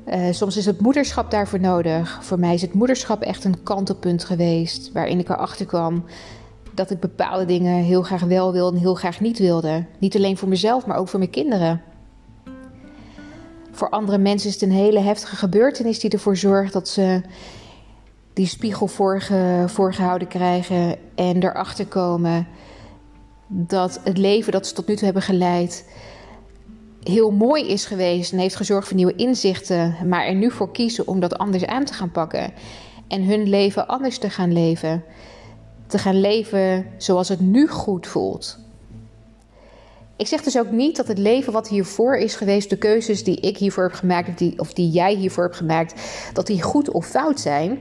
Uh, 0.08 0.32
soms 0.32 0.58
is 0.58 0.66
het 0.66 0.82
moederschap 0.82 1.32
daarvoor 1.32 1.60
nodig. 1.60 2.20
Voor 2.22 2.40
mij 2.40 2.54
is 2.54 2.62
het 2.62 2.74
moederschap 2.74 3.22
echt 3.22 3.44
een 3.44 3.64
kantelpunt 3.64 4.24
geweest. 4.24 4.92
Waarin 4.92 5.20
ik 5.20 5.30
erachter 5.30 5.66
kwam 5.66 6.04
dat 6.74 6.92
ik 6.92 7.00
bepaalde 7.00 7.46
dingen 7.46 7.84
heel 7.84 8.02
graag 8.02 8.22
wel 8.22 8.52
wilde 8.52 8.76
en 8.76 8.82
heel 8.82 8.96
graag 8.96 9.20
niet 9.20 9.40
wilde. 9.40 9.86
Niet 10.00 10.16
alleen 10.16 10.38
voor 10.38 10.48
mezelf, 10.48 10.86
maar 10.86 10.98
ook 10.98 11.08
voor 11.08 11.20
mijn 11.20 11.32
kinderen. 11.32 11.82
Voor 13.72 13.90
andere 13.90 14.18
mensen 14.18 14.48
is 14.48 14.54
het 14.54 14.64
een 14.64 14.76
hele 14.76 15.00
heftige 15.00 15.36
gebeurtenis 15.36 16.00
die 16.00 16.10
ervoor 16.10 16.38
zorgt 16.38 16.74
dat 16.74 16.88
ze 16.88 17.22
die 18.34 18.48
spiegel 18.48 18.88
voorge, 18.88 19.64
voorgehouden 19.68 20.28
krijgen 20.28 20.96
en 21.16 21.44
erachter 21.44 21.86
komen 21.86 22.48
dat 23.48 24.00
het 24.04 24.18
leven 24.18 24.52
dat 24.52 24.68
ze 24.68 24.74
tot 24.74 24.88
nu 24.88 24.96
toe 24.96 25.06
hebben 25.06 25.24
geleid 25.24 25.86
heel 27.04 27.32
mooi 27.32 27.68
is 27.68 27.86
geweest 27.86 28.32
en 28.32 28.38
heeft 28.38 28.56
gezorgd 28.56 28.88
voor 28.88 28.98
nieuwe 28.98 29.16
inzichten, 29.16 29.96
maar 30.06 30.26
er 30.26 30.36
nu 30.36 30.52
voor 30.52 30.72
kiezen 30.72 31.08
om 31.08 31.20
dat 31.20 31.38
anders 31.38 31.66
aan 31.66 31.86
te 31.86 31.94
gaan 31.94 32.12
pakken 32.12 32.54
en 33.08 33.24
hun 33.24 33.50
leven 33.50 33.88
anders 33.88 34.18
te 34.18 34.30
gaan 34.30 34.54
leven. 34.54 35.04
Te 35.88 35.98
gaan 35.98 36.20
leven 36.20 36.86
zoals 36.98 37.30
het 37.30 37.40
nu 37.40 37.68
goed 37.68 38.08
voelt. 38.08 38.60
Ik 40.18 40.28
zeg 40.28 40.42
dus 40.42 40.58
ook 40.58 40.72
niet 40.72 40.96
dat 40.96 41.08
het 41.08 41.18
leven 41.18 41.54
wat 41.54 41.68
hiervoor 41.68 42.18
is 42.18 42.36
geweest, 42.36 42.70
de 42.70 42.78
keuzes 42.78 43.24
die 43.24 43.40
ik 43.40 43.58
hiervoor 43.58 43.84
heb 43.84 43.94
gemaakt, 43.94 44.30
of 44.30 44.36
die, 44.36 44.60
of 44.60 44.74
die 44.74 44.90
jij 44.90 45.16
hiervoor 45.16 45.44
hebt 45.44 45.56
gemaakt, 45.56 45.94
dat 46.34 46.48
die 46.48 46.62
goed 46.62 46.92
of 46.92 47.08
fout 47.08 47.40
zijn. 47.40 47.80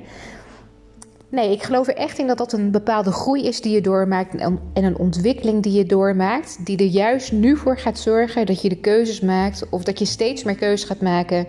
Nee, 1.36 1.52
ik 1.52 1.62
geloof 1.62 1.88
er 1.88 1.96
echt 1.96 2.18
in 2.18 2.26
dat 2.26 2.38
dat 2.38 2.52
een 2.52 2.70
bepaalde 2.70 3.12
groei 3.12 3.46
is 3.46 3.60
die 3.60 3.72
je 3.72 3.80
doormaakt 3.80 4.34
en 4.34 4.60
een 4.72 4.98
ontwikkeling 4.98 5.62
die 5.62 5.72
je 5.72 5.86
doormaakt, 5.86 6.66
die 6.66 6.76
er 6.76 6.84
juist 6.84 7.32
nu 7.32 7.56
voor 7.56 7.78
gaat 7.78 7.98
zorgen 7.98 8.46
dat 8.46 8.62
je 8.62 8.68
de 8.68 8.76
keuzes 8.76 9.20
maakt 9.20 9.68
of 9.68 9.84
dat 9.84 9.98
je 9.98 10.04
steeds 10.04 10.44
meer 10.44 10.54
keuzes 10.54 10.88
gaat 10.88 11.00
maken 11.00 11.46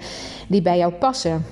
die 0.48 0.62
bij 0.62 0.78
jou 0.78 0.94
passen. 0.94 1.46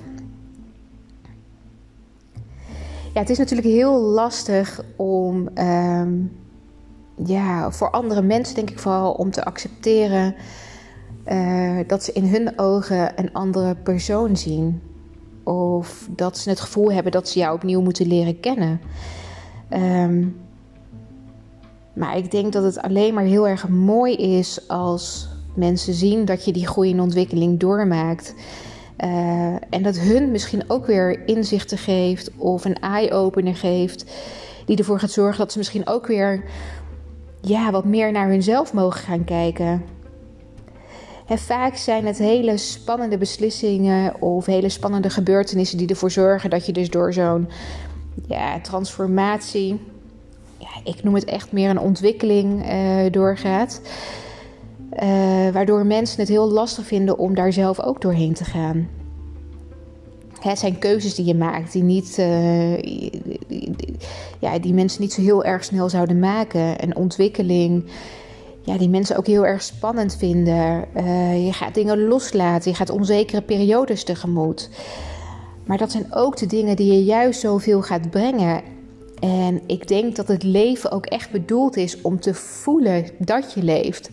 Ja, 3.13 3.19
het 3.19 3.29
is 3.29 3.37
natuurlijk 3.37 3.67
heel 3.67 3.99
lastig 3.99 4.83
om, 4.95 5.49
ehm, 5.53 6.13
ja, 7.25 7.71
voor 7.71 7.89
andere 7.89 8.21
mensen 8.21 8.55
denk 8.55 8.69
ik 8.69 8.79
vooral, 8.79 9.11
om 9.11 9.31
te 9.31 9.45
accepteren 9.45 10.35
uh, 11.31 11.79
dat 11.87 12.03
ze 12.03 12.11
in 12.11 12.25
hun 12.25 12.59
ogen 12.59 13.19
een 13.19 13.33
andere 13.33 13.75
persoon 13.75 14.37
zien. 14.37 14.81
Of 15.45 16.07
dat 16.15 16.37
ze 16.37 16.49
het 16.49 16.59
gevoel 16.59 16.91
hebben 16.91 17.11
dat 17.11 17.29
ze 17.29 17.39
jou 17.39 17.55
opnieuw 17.55 17.81
moeten 17.81 18.07
leren 18.07 18.39
kennen. 18.39 18.81
Um, 19.69 20.35
maar 21.93 22.17
ik 22.17 22.31
denk 22.31 22.53
dat 22.53 22.63
het 22.63 22.81
alleen 22.81 23.13
maar 23.13 23.23
heel 23.23 23.47
erg 23.47 23.67
mooi 23.69 24.15
is 24.15 24.67
als 24.67 25.27
mensen 25.53 25.93
zien 25.93 26.25
dat 26.25 26.45
je 26.45 26.51
die 26.51 26.67
groei 26.67 26.91
en 26.91 26.99
ontwikkeling 26.99 27.59
doormaakt. 27.59 28.33
Uh, 29.03 29.53
en 29.69 29.83
dat 29.83 29.99
hun 29.99 30.31
misschien 30.31 30.63
ook 30.67 30.85
weer 30.85 31.27
inzichten 31.27 31.77
geeft 31.77 32.31
of 32.37 32.65
een 32.65 32.79
eye-opener 32.79 33.55
geeft. 33.55 34.05
Die 34.65 34.77
ervoor 34.77 34.99
gaat 34.99 35.11
zorgen 35.11 35.37
dat 35.37 35.51
ze 35.51 35.57
misschien 35.57 35.87
ook 35.87 36.07
weer 36.07 36.43
ja, 37.41 37.71
wat 37.71 37.85
meer 37.85 38.11
naar 38.11 38.29
hunzelf 38.29 38.73
mogen 38.73 39.01
gaan 39.01 39.23
kijken. 39.23 39.83
En 41.27 41.37
vaak 41.37 41.75
zijn 41.75 42.05
het 42.05 42.17
hele 42.17 42.57
spannende 42.57 43.17
beslissingen 43.17 44.21
of 44.21 44.45
hele 44.45 44.69
spannende 44.69 45.09
gebeurtenissen 45.09 45.77
die 45.77 45.87
ervoor 45.87 46.11
zorgen 46.11 46.49
dat 46.49 46.65
je 46.65 46.71
dus 46.71 46.89
door 46.89 47.13
zo'n 47.13 47.49
ja, 48.27 48.59
transformatie, 48.59 49.79
ja, 50.57 50.67
ik 50.83 51.03
noem 51.03 51.15
het 51.15 51.25
echt 51.25 51.51
meer 51.51 51.69
een 51.69 51.79
ontwikkeling, 51.79 52.71
uh, 52.71 53.11
doorgaat. 53.11 53.81
Uh, 55.03 55.49
waardoor 55.49 55.85
mensen 55.85 56.19
het 56.19 56.29
heel 56.29 56.51
lastig 56.51 56.85
vinden 56.85 57.17
om 57.17 57.35
daar 57.35 57.53
zelf 57.53 57.79
ook 57.79 58.01
doorheen 58.01 58.33
te 58.33 58.43
gaan. 58.43 58.87
Het 60.39 60.59
zijn 60.59 60.79
keuzes 60.79 61.15
die 61.15 61.25
je 61.25 61.35
maakt 61.35 61.71
die, 61.71 61.83
niet, 61.83 62.17
uh, 62.19 62.77
ja, 64.39 64.59
die 64.61 64.73
mensen 64.73 65.01
niet 65.01 65.13
zo 65.13 65.21
heel 65.21 65.43
erg 65.43 65.63
snel 65.63 65.89
zouden 65.89 66.19
maken. 66.19 66.83
Een 66.83 66.95
ontwikkeling 66.95 67.83
ja, 68.65 68.77
die 68.77 68.89
mensen 68.89 69.17
ook 69.17 69.27
heel 69.27 69.45
erg 69.45 69.63
spannend 69.63 70.15
vinden. 70.15 70.85
Uh, 70.97 71.45
je 71.45 71.53
gaat 71.53 71.73
dingen 71.73 72.07
loslaten, 72.07 72.71
je 72.71 72.77
gaat 72.77 72.89
onzekere 72.89 73.41
periodes 73.41 74.03
tegemoet. 74.03 74.69
Maar 75.65 75.77
dat 75.77 75.91
zijn 75.91 76.13
ook 76.13 76.37
de 76.37 76.45
dingen 76.45 76.75
die 76.75 76.93
je 76.93 77.03
juist 77.03 77.39
zoveel 77.39 77.81
gaat 77.81 78.09
brengen. 78.09 78.61
En 79.19 79.61
ik 79.67 79.87
denk 79.87 80.15
dat 80.15 80.27
het 80.27 80.43
leven 80.43 80.91
ook 80.91 81.05
echt 81.05 81.31
bedoeld 81.31 81.77
is 81.77 82.01
om 82.01 82.19
te 82.19 82.33
voelen 82.33 83.09
dat 83.17 83.53
je 83.53 83.63
leeft. 83.63 84.09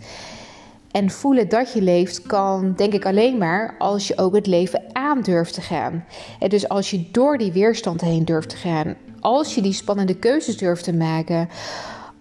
En 0.91 1.11
voelen 1.11 1.49
dat 1.49 1.73
je 1.73 1.83
leeft 1.83 2.23
kan, 2.23 2.73
denk 2.77 2.93
ik, 2.93 3.07
alleen 3.07 3.39
maar 3.39 3.75
als 3.79 4.09
je 4.09 4.19
ook 4.19 4.35
het 4.35 4.47
leven 4.47 4.83
aan 4.93 5.23
durft 5.23 5.55
te 5.55 5.61
gaan. 5.61 6.05
En 6.39 6.49
dus 6.49 6.69
als 6.69 6.91
je 6.91 7.05
door 7.11 7.39
die 7.39 7.53
weerstand 7.53 8.01
heen 8.01 8.25
durft 8.25 8.49
te 8.49 8.57
gaan. 8.57 8.97
Als 9.21 9.55
je 9.55 9.63
die 9.63 9.73
spannende 9.73 10.15
keuzes 10.15 10.57
durft 10.57 10.85
te 10.85 10.93
maken. 10.93 11.49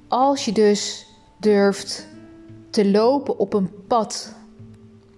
Als 0.07 0.45
je 0.45 0.51
dus 0.51 1.05
durft 1.38 2.07
te 2.72 2.92
lopen 2.92 3.40
op 3.40 3.54
een 3.54 3.70
pad. 3.88 4.36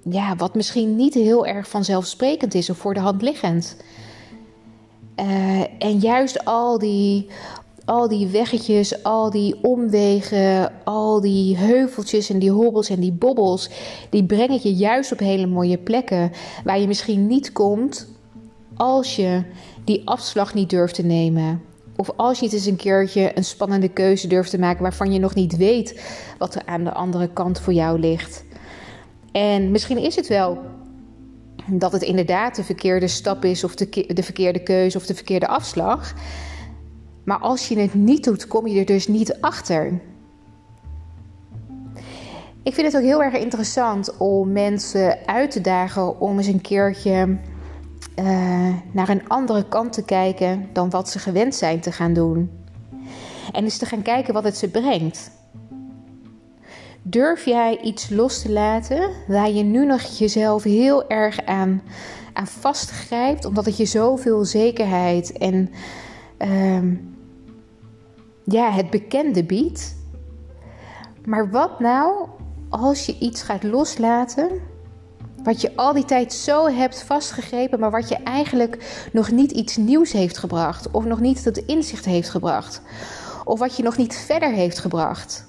Ja, 0.10 0.36
wat 0.36 0.56
misschien 0.56 0.96
niet 0.96 1.14
heel 1.14 1.46
erg 1.46 1.68
vanzelfsprekend 1.68 2.54
is 2.54 2.70
of 2.70 2.78
voor 2.78 2.94
de 2.94 3.00
hand 3.00 3.22
liggend. 3.22 3.78
Uh, 5.20 5.62
en 5.84 6.00
juist 6.00 6.46
al 6.46 6.78
die, 6.80 7.28
al 7.86 8.08
die 8.08 8.28
weggetjes, 8.28 9.04
al 9.04 9.30
die 9.30 9.56
omwegen, 9.62 10.72
al 10.84 11.22
die 11.22 11.58
heuveltjes 11.58 12.30
en 12.30 12.40
die 12.40 12.52
hobbels 12.52 12.90
en 12.90 13.00
die 13.00 13.12
bobbels, 13.12 13.70
die 14.10 14.26
brengen 14.26 14.60
je 14.62 14.74
juist 14.74 15.12
op 15.12 15.20
hele 15.20 15.48
mooie 15.48 15.78
plekken 15.78 16.32
waar 16.64 16.80
je 16.80 16.88
misschien 16.88 17.28
niet 17.28 17.52
komt 17.52 18.08
als 18.76 19.16
je 19.16 19.44
die 19.84 20.02
afslag 20.08 20.54
niet 20.54 20.70
durft 20.70 20.96
te 20.96 21.04
nemen. 21.04 21.62
Of 22.04 22.12
als 22.16 22.40
je 22.40 22.46
het 22.46 22.54
eens 22.54 22.66
een 22.66 22.76
keertje 22.76 23.38
een 23.38 23.44
spannende 23.44 23.90
keuze 23.90 24.28
durft 24.28 24.50
te 24.50 24.60
maken 24.60 24.82
waarvan 24.82 25.12
je 25.12 25.20
nog 25.20 25.36
niet 25.36 25.58
weet 25.58 26.02
wat 26.38 26.56
er 26.56 26.62
aan 26.66 26.84
de 26.84 26.94
andere 26.94 27.30
kant 27.34 27.60
voor 27.60 27.74
jou 27.74 28.00
ligt. 28.00 28.44
En 29.32 29.72
misschien 29.72 29.98
is 29.98 30.16
het 30.16 30.28
wel 30.28 30.62
dat 31.68 31.92
het 31.92 32.02
inderdaad 32.02 32.56
de 32.56 32.64
verkeerde 32.64 33.08
stap 33.08 33.46
is, 33.46 33.64
of 33.64 33.76
de, 33.76 34.06
de 34.14 34.24
verkeerde 34.24 34.64
keuze 34.64 34.98
of 34.98 35.06
de 35.06 35.16
verkeerde 35.16 35.48
afslag. 35.48 36.14
Maar 37.24 37.40
als 37.40 37.68
je 37.68 37.80
het 37.80 37.94
niet 37.94 38.24
doet, 38.24 38.48
kom 38.48 38.68
je 38.68 38.80
er 38.80 38.86
dus 38.86 39.08
niet 39.08 39.42
achter. 39.42 40.02
Ik 42.64 42.74
vind 42.74 42.88
het 42.88 42.96
ook 42.96 43.08
heel 43.08 43.24
erg 43.24 43.34
interessant 43.34 44.18
om 44.18 44.52
mensen 44.52 45.18
uit 45.26 45.52
te 45.52 45.62
dagen 45.62 46.20
om 46.20 46.38
eens 46.38 46.48
een 46.48 46.62
keertje 46.62 47.38
uh, 48.20 48.25
naar 48.91 49.10
een 49.10 49.29
andere 49.29 49.67
kant 49.67 49.93
te 49.93 50.03
kijken 50.03 50.70
dan 50.74 50.89
wat 50.89 51.10
ze 51.10 51.20
gewend 51.20 51.55
zijn 51.55 51.79
te 51.79 51.91
gaan 51.91 52.13
doen. 52.13 52.51
En 53.51 53.63
eens 53.63 53.77
te 53.77 53.86
gaan 53.86 54.01
kijken 54.01 54.34
wat 54.34 54.43
het 54.43 54.58
ze 54.58 54.70
brengt. 54.70 55.32
Durf 57.01 57.46
jij 57.46 57.79
iets 57.82 58.10
los 58.10 58.41
te 58.41 58.51
laten 58.51 59.10
waar 59.27 59.51
je 59.51 59.63
nu 59.63 59.86
nog 59.86 60.01
jezelf 60.01 60.63
heel 60.63 61.10
erg 61.10 61.46
aan, 61.46 61.82
aan 62.34 62.48
vastgrijpt, 62.48 63.46
omdat 63.46 63.65
het 63.65 63.77
je 63.77 63.86
zoveel 63.86 64.46
zekerheid 64.46 65.32
en 65.32 65.70
uh, 66.39 66.98
ja, 68.43 68.72
het 68.72 68.89
bekende 68.89 69.43
biedt? 69.43 69.96
Maar 71.25 71.51
wat 71.51 71.79
nou 71.79 72.27
als 72.70 73.05
je 73.05 73.17
iets 73.20 73.41
gaat 73.41 73.63
loslaten 73.63 74.50
wat 75.44 75.62
je 75.62 75.76
al 75.76 75.94
die 75.94 76.06
tijd 76.06 76.34
zo 76.34 76.68
hebt 76.68 77.04
vastgegrepen, 77.04 77.80
maar 77.80 77.92
wat 77.92 78.10
je 78.10 78.16
eigenlijk 78.16 79.08
nog 79.12 79.32
niet 79.32 79.52
iets 79.52 79.78
nieuws 79.78 80.12
heeft 80.12 80.38
gebracht. 80.38 80.92
Of 80.92 81.06
nog 81.06 81.20
niet 81.20 81.44
tot 81.44 81.58
inzicht 81.58 82.06
heeft 82.06 82.30
gebracht. 82.30 82.82
Of 83.44 83.60
wat 83.60 83.78
je 83.78 83.84
nog 83.84 83.98
niet 83.98 84.16
verder 84.16 84.52
heeft 84.52 84.80
gebracht. 84.80 85.48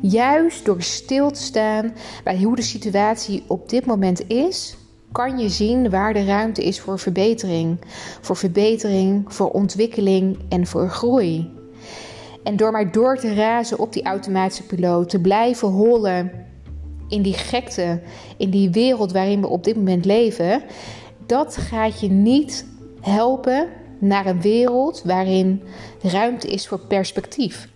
Juist 0.00 0.64
door 0.64 0.82
stil 0.82 1.30
te 1.30 1.42
staan 1.42 1.94
bij 2.24 2.42
hoe 2.42 2.56
de 2.56 2.62
situatie 2.62 3.44
op 3.46 3.68
dit 3.68 3.86
moment 3.86 4.28
is, 4.28 4.76
kan 5.12 5.38
je 5.38 5.48
zien 5.48 5.90
waar 5.90 6.12
de 6.12 6.24
ruimte 6.24 6.64
is 6.64 6.80
voor 6.80 6.98
verbetering. 6.98 7.78
Voor 8.20 8.36
verbetering, 8.36 9.34
voor 9.34 9.50
ontwikkeling 9.50 10.38
en 10.48 10.66
voor 10.66 10.88
groei. 10.88 11.50
En 12.42 12.56
door 12.56 12.72
maar 12.72 12.92
door 12.92 13.16
te 13.16 13.34
razen 13.34 13.78
op 13.78 13.92
die 13.92 14.04
automatische 14.04 14.66
piloot, 14.66 15.08
te 15.08 15.20
blijven 15.20 15.68
hollen 15.68 16.50
in 17.12 17.22
die 17.22 17.34
gekte, 17.34 18.00
in 18.36 18.50
die 18.50 18.70
wereld 18.70 19.12
waarin 19.12 19.40
we 19.40 19.48
op 19.48 19.64
dit 19.64 19.76
moment 19.76 20.04
leven, 20.04 20.62
dat 21.26 21.56
gaat 21.56 22.00
je 22.00 22.08
niet 22.10 22.66
helpen 23.00 23.68
naar 23.98 24.26
een 24.26 24.40
wereld 24.40 25.02
waarin 25.04 25.62
ruimte 26.02 26.48
is 26.48 26.68
voor 26.68 26.78
perspectief. 26.78 27.68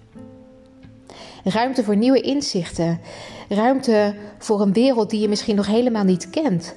Ruimte 1.44 1.84
voor 1.84 1.96
nieuwe 1.96 2.20
inzichten. 2.20 3.00
Ruimte 3.48 4.14
voor 4.38 4.60
een 4.60 4.72
wereld 4.72 5.10
die 5.10 5.20
je 5.20 5.28
misschien 5.28 5.56
nog 5.56 5.66
helemaal 5.66 6.04
niet 6.04 6.30
kent. 6.30 6.74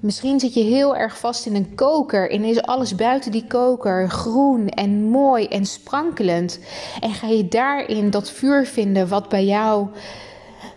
Misschien 0.00 0.40
zit 0.40 0.54
je 0.54 0.62
heel 0.62 0.96
erg 0.96 1.18
vast 1.18 1.46
in 1.46 1.54
een 1.54 1.74
koker 1.74 2.30
en 2.30 2.44
is 2.44 2.62
alles 2.62 2.94
buiten 2.94 3.32
die 3.32 3.46
koker 3.46 4.10
groen 4.10 4.68
en 4.68 5.02
mooi 5.02 5.46
en 5.46 5.66
sprankelend. 5.66 6.58
En 7.00 7.10
ga 7.10 7.26
je 7.26 7.48
daarin 7.48 8.10
dat 8.10 8.30
vuur 8.30 8.66
vinden 8.66 9.08
wat 9.08 9.28
bij 9.28 9.44
jou 9.44 9.86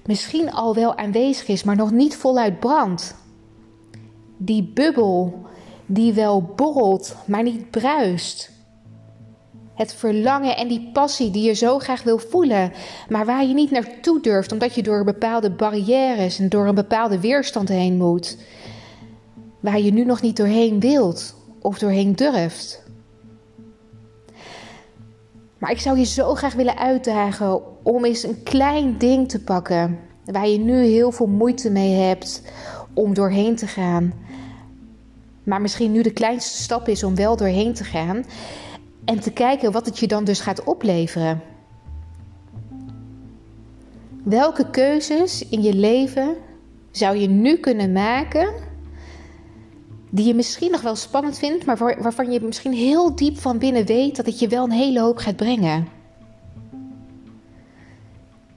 misschien 0.05 0.51
al 0.51 0.75
wel 0.75 0.98
aanwezig 0.98 1.48
is, 1.48 1.63
maar 1.63 1.75
nog 1.75 1.91
niet 1.91 2.15
voluit 2.15 2.60
brandt. 2.60 3.15
Die 4.38 4.72
bubbel 4.74 5.46
die 5.86 6.13
wel 6.13 6.41
borrelt, 6.55 7.15
maar 7.25 7.43
niet 7.43 7.72
bruist. 7.72 8.51
Het 9.74 9.93
verlangen 9.93 10.58
en 10.58 10.67
die 10.67 10.89
passie 10.93 11.31
die 11.31 11.43
je 11.43 11.53
zo 11.53 11.79
graag 11.79 12.03
wil 12.03 12.17
voelen, 12.17 12.72
maar 13.10 13.25
waar 13.25 13.46
je 13.46 13.53
niet 13.53 13.72
naartoe 13.72 14.22
durft 14.22 14.51
omdat 14.51 14.75
je 14.75 14.84
door 14.84 15.03
bepaalde 15.03 15.51
barrières 15.51 16.39
en 16.39 16.50
door 16.50 16.67
een 16.67 16.75
bepaalde 16.75 17.20
weerstand 17.20 17.70
heen 17.70 17.98
moet. 17.98 18.38
Waar 19.60 19.79
je 19.79 19.93
nu 19.93 20.05
nog 20.05 20.22
niet 20.22 20.38
doorheen 20.38 20.79
wilt 20.79 21.36
of 21.62 21.79
doorheen 21.79 22.15
durft. 22.15 22.81
Maar 25.62 25.72
ik 25.72 25.80
zou 25.80 25.98
je 25.98 26.06
zo 26.06 26.36
graag 26.36 26.53
willen 26.53 26.77
uitdagen 26.77 27.62
om 27.84 28.06
eens 28.06 28.24
een 28.24 28.44
klein 28.44 28.98
ding 28.98 29.30
te 29.30 29.44
pakken 29.44 30.00
waar 30.25 30.48
je 30.48 30.58
nu 30.58 30.84
heel 30.84 31.12
veel 31.12 31.27
moeite 31.27 31.70
mee 31.70 31.94
hebt 31.94 32.41
om 32.94 33.13
doorheen 33.13 33.56
te 33.56 33.68
gaan. 33.68 34.13
Maar 35.44 35.62
misschien 35.62 35.91
nu 35.91 36.01
de 36.01 36.13
kleinste 36.13 36.62
stap 36.62 36.88
is 36.88 37.03
om 37.03 37.15
wel 37.15 37.36
doorheen 37.36 37.74
te 37.74 37.84
gaan. 37.84 38.25
En 39.06 39.20
te 39.20 39.32
kijken 39.32 39.72
wat 39.72 39.86
het 39.86 40.00
je 40.00 40.08
dan 40.08 40.24
dus 40.24 40.39
gaat 40.39 40.63
opleveren. 40.63 41.41
Welke 44.24 44.70
keuzes 44.70 45.48
in 45.50 45.62
je 45.62 45.74
leven 45.74 46.36
zou 46.91 47.18
je 47.18 47.27
nu 47.27 47.58
kunnen 47.58 47.91
maken 47.91 48.53
die 50.12 50.25
je 50.25 50.34
misschien 50.34 50.72
nog 50.72 50.82
wel 50.82 50.96
spannend 50.96 51.38
vindt, 51.38 51.65
maar 51.65 51.77
waarvan 51.77 52.32
je 52.32 52.41
misschien 52.41 52.74
heel 52.74 53.15
diep 53.15 53.38
van 53.38 53.58
binnen 53.58 53.86
weet 53.86 54.15
dat 54.15 54.25
het 54.25 54.39
je 54.39 54.48
wel 54.48 54.63
een 54.63 54.72
hele 54.72 55.01
hoop 55.01 55.18
gaat 55.18 55.36
brengen? 55.36 55.88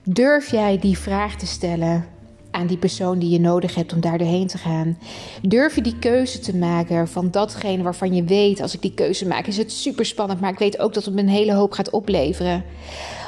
Durf 0.03 0.51
jij 0.51 0.79
die 0.79 0.97
vraag 0.97 1.35
te 1.35 1.45
stellen 1.45 2.05
aan 2.51 2.67
die 2.67 2.77
persoon 2.77 3.19
die 3.19 3.29
je 3.29 3.39
nodig 3.39 3.75
hebt 3.75 3.93
om 3.93 3.99
daar 3.99 4.17
doorheen 4.17 4.47
te 4.47 4.57
gaan? 4.57 4.97
Durf 5.41 5.75
je 5.75 5.81
die 5.81 5.99
keuze 5.99 6.39
te 6.39 6.55
maken 6.55 7.07
van 7.07 7.31
datgene 7.31 7.83
waarvan 7.83 8.13
je 8.13 8.23
weet, 8.23 8.61
als 8.61 8.73
ik 8.73 8.81
die 8.81 8.93
keuze 8.93 9.27
maak, 9.27 9.47
is 9.47 9.57
het 9.57 9.71
super 9.71 10.05
spannend, 10.05 10.41
maar 10.41 10.51
ik 10.51 10.59
weet 10.59 10.79
ook 10.79 10.93
dat 10.93 11.05
het 11.05 11.13
me 11.13 11.21
een 11.21 11.27
hele 11.27 11.53
hoop 11.53 11.71
gaat 11.71 11.89
opleveren. 11.89 12.63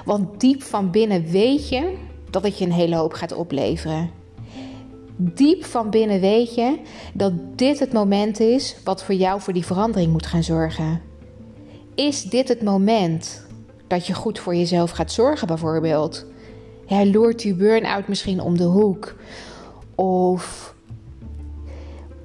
Want 0.06 0.40
diep 0.40 0.64
van 0.64 0.92
binnen 0.92 1.24
weet 1.24 1.70
je 1.70 1.98
dat 2.30 2.44
het 2.44 2.58
je 2.58 2.66
een 2.66 2.72
hele 2.72 2.96
hoop 2.96 3.14
gaat 3.14 3.34
opleveren. 3.34 4.10
Diep 5.20 5.66
van 5.66 5.90
binnen 5.90 6.20
weet 6.20 6.56
je 6.56 6.80
dat 7.14 7.34
dit 7.56 7.80
het 7.80 7.94
moment 7.94 8.40
is 8.40 8.76
wat 8.84 9.04
voor 9.04 9.16
jou 9.16 9.42
voor 9.42 9.54
die 9.54 9.66
verandering 9.66 10.12
moet 10.12 10.26
gaan 10.26 10.44
zorgen. 10.44 11.02
Is 11.96 12.24
dit 12.24 12.48
het 12.48 12.64
moment 12.64 13.46
dat 13.88 14.08
je 14.08 14.14
goed 14.14 14.40
voor 14.40 14.56
jezelf 14.56 14.92
gaat 14.92 15.12
zorgen, 15.12 15.48
bijvoorbeeld? 15.48 16.26
Ja, 16.86 17.06
loert 17.06 17.40
die 17.40 17.56
burn-out 17.56 18.08
misschien 18.08 18.42
om 18.42 18.58
de 18.58 18.64
hoek? 18.64 19.16
Of, 19.96 20.74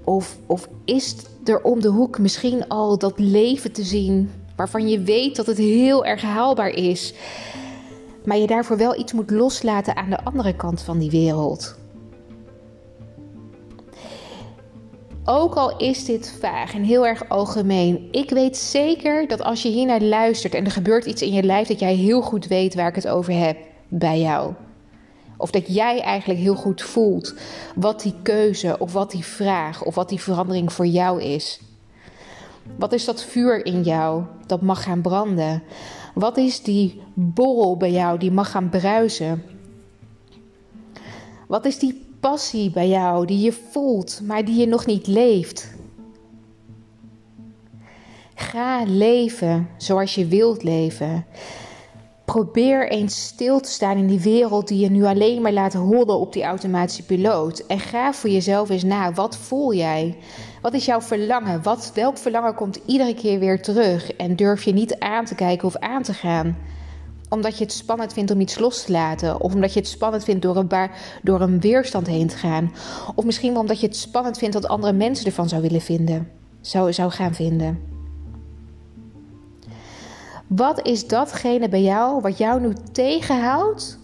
of, 0.04 0.38
of 0.46 0.68
is 0.84 1.16
er 1.44 1.62
om 1.62 1.80
de 1.80 1.88
hoek 1.88 2.18
misschien 2.18 2.68
al 2.68 2.98
dat 2.98 3.18
leven 3.18 3.72
te 3.72 3.82
zien 3.82 4.30
waarvan 4.56 4.88
je 4.88 5.00
weet 5.00 5.36
dat 5.36 5.46
het 5.46 5.58
heel 5.58 6.04
erg 6.04 6.22
haalbaar 6.22 6.70
is, 6.70 7.14
maar 8.24 8.36
je 8.36 8.46
daarvoor 8.46 8.76
wel 8.76 8.98
iets 8.98 9.12
moet 9.12 9.30
loslaten 9.30 9.96
aan 9.96 10.10
de 10.10 10.24
andere 10.24 10.56
kant 10.56 10.82
van 10.82 10.98
die 10.98 11.10
wereld? 11.10 11.80
Ook 15.24 15.54
al 15.54 15.76
is 15.76 16.04
dit 16.04 16.36
vaag 16.40 16.74
en 16.74 16.82
heel 16.82 17.06
erg 17.06 17.28
algemeen, 17.28 18.08
ik 18.10 18.30
weet 18.30 18.56
zeker 18.56 19.28
dat 19.28 19.42
als 19.42 19.62
je 19.62 19.68
hier 19.68 19.86
naar 19.86 20.00
luistert 20.00 20.54
en 20.54 20.64
er 20.64 20.70
gebeurt 20.70 21.04
iets 21.04 21.22
in 21.22 21.32
je 21.32 21.42
lijf, 21.42 21.68
dat 21.68 21.80
jij 21.80 21.94
heel 21.94 22.22
goed 22.22 22.46
weet 22.46 22.74
waar 22.74 22.88
ik 22.88 22.94
het 22.94 23.08
over 23.08 23.32
heb 23.32 23.56
bij 23.88 24.20
jou. 24.20 24.52
Of 25.36 25.50
dat 25.50 25.74
jij 25.74 26.00
eigenlijk 26.00 26.40
heel 26.40 26.54
goed 26.54 26.82
voelt 26.82 27.34
wat 27.74 28.02
die 28.02 28.14
keuze 28.22 28.78
of 28.78 28.92
wat 28.92 29.10
die 29.10 29.24
vraag 29.24 29.84
of 29.84 29.94
wat 29.94 30.08
die 30.08 30.20
verandering 30.20 30.72
voor 30.72 30.86
jou 30.86 31.22
is. 31.22 31.60
Wat 32.76 32.92
is 32.92 33.04
dat 33.04 33.24
vuur 33.24 33.66
in 33.66 33.82
jou 33.82 34.22
dat 34.46 34.60
mag 34.60 34.82
gaan 34.82 35.00
branden? 35.00 35.62
Wat 36.14 36.36
is 36.36 36.62
die 36.62 37.02
borrel 37.14 37.76
bij 37.76 37.92
jou 37.92 38.18
die 38.18 38.30
mag 38.30 38.50
gaan 38.50 38.68
bruisen? 38.68 39.42
Wat 41.46 41.64
is 41.64 41.78
die 41.78 42.11
passie 42.22 42.70
bij 42.70 42.88
jou 42.88 43.26
die 43.26 43.40
je 43.40 43.52
voelt, 43.70 44.20
maar 44.24 44.44
die 44.44 44.60
je 44.60 44.66
nog 44.66 44.86
niet 44.86 45.06
leeft? 45.06 45.74
Ga 48.34 48.84
leven 48.86 49.68
zoals 49.76 50.14
je 50.14 50.26
wilt 50.26 50.62
leven. 50.62 51.26
Probeer 52.24 52.90
eens 52.90 53.24
stil 53.24 53.60
te 53.60 53.70
staan 53.70 53.96
in 53.96 54.06
die 54.06 54.20
wereld 54.20 54.68
die 54.68 54.78
je 54.78 54.90
nu 54.90 55.04
alleen 55.04 55.42
maar 55.42 55.52
laat 55.52 55.72
hollen 55.72 56.18
op 56.18 56.32
die 56.32 56.42
automatische 56.42 57.04
piloot. 57.04 57.66
En 57.66 57.78
ga 57.78 58.12
voor 58.12 58.30
jezelf 58.30 58.70
eens 58.70 58.82
na. 58.82 59.12
Wat 59.12 59.36
voel 59.36 59.74
jij? 59.74 60.16
Wat 60.60 60.74
is 60.74 60.84
jouw 60.84 61.00
verlangen? 61.00 61.62
Wat, 61.62 61.90
welk 61.94 62.18
verlangen 62.18 62.54
komt 62.54 62.80
iedere 62.86 63.14
keer 63.14 63.38
weer 63.38 63.62
terug? 63.62 64.12
En 64.12 64.36
durf 64.36 64.64
je 64.64 64.72
niet 64.72 64.98
aan 64.98 65.24
te 65.24 65.34
kijken 65.34 65.68
of 65.68 65.76
aan 65.76 66.02
te 66.02 66.14
gaan? 66.14 66.56
Omdat 67.32 67.58
je 67.58 67.64
het 67.64 67.72
spannend 67.72 68.12
vindt 68.12 68.30
om 68.30 68.40
iets 68.40 68.58
los 68.58 68.84
te 68.84 68.92
laten. 68.92 69.40
Of 69.40 69.54
omdat 69.54 69.72
je 69.72 69.80
het 69.80 69.88
spannend 69.88 70.24
vindt 70.24 70.42
door 70.42 70.56
een, 70.56 70.90
door 71.22 71.40
een 71.40 71.60
weerstand 71.60 72.06
heen 72.06 72.26
te 72.26 72.36
gaan. 72.36 72.72
Of 73.14 73.24
misschien 73.24 73.52
wel 73.52 73.60
omdat 73.60 73.80
je 73.80 73.86
het 73.86 73.96
spannend 73.96 74.38
vindt 74.38 74.54
wat 74.54 74.68
andere 74.68 74.92
mensen 74.92 75.26
ervan 75.26 75.48
zou 75.48 75.62
willen 75.62 75.80
vinden. 75.80 76.30
Zou, 76.60 76.92
zou 76.92 77.10
gaan 77.10 77.34
vinden. 77.34 77.80
Wat 80.46 80.86
is 80.86 81.06
datgene 81.06 81.68
bij 81.68 81.82
jou 81.82 82.20
wat 82.20 82.38
jou 82.38 82.60
nu 82.60 82.72
tegenhoudt 82.92 83.98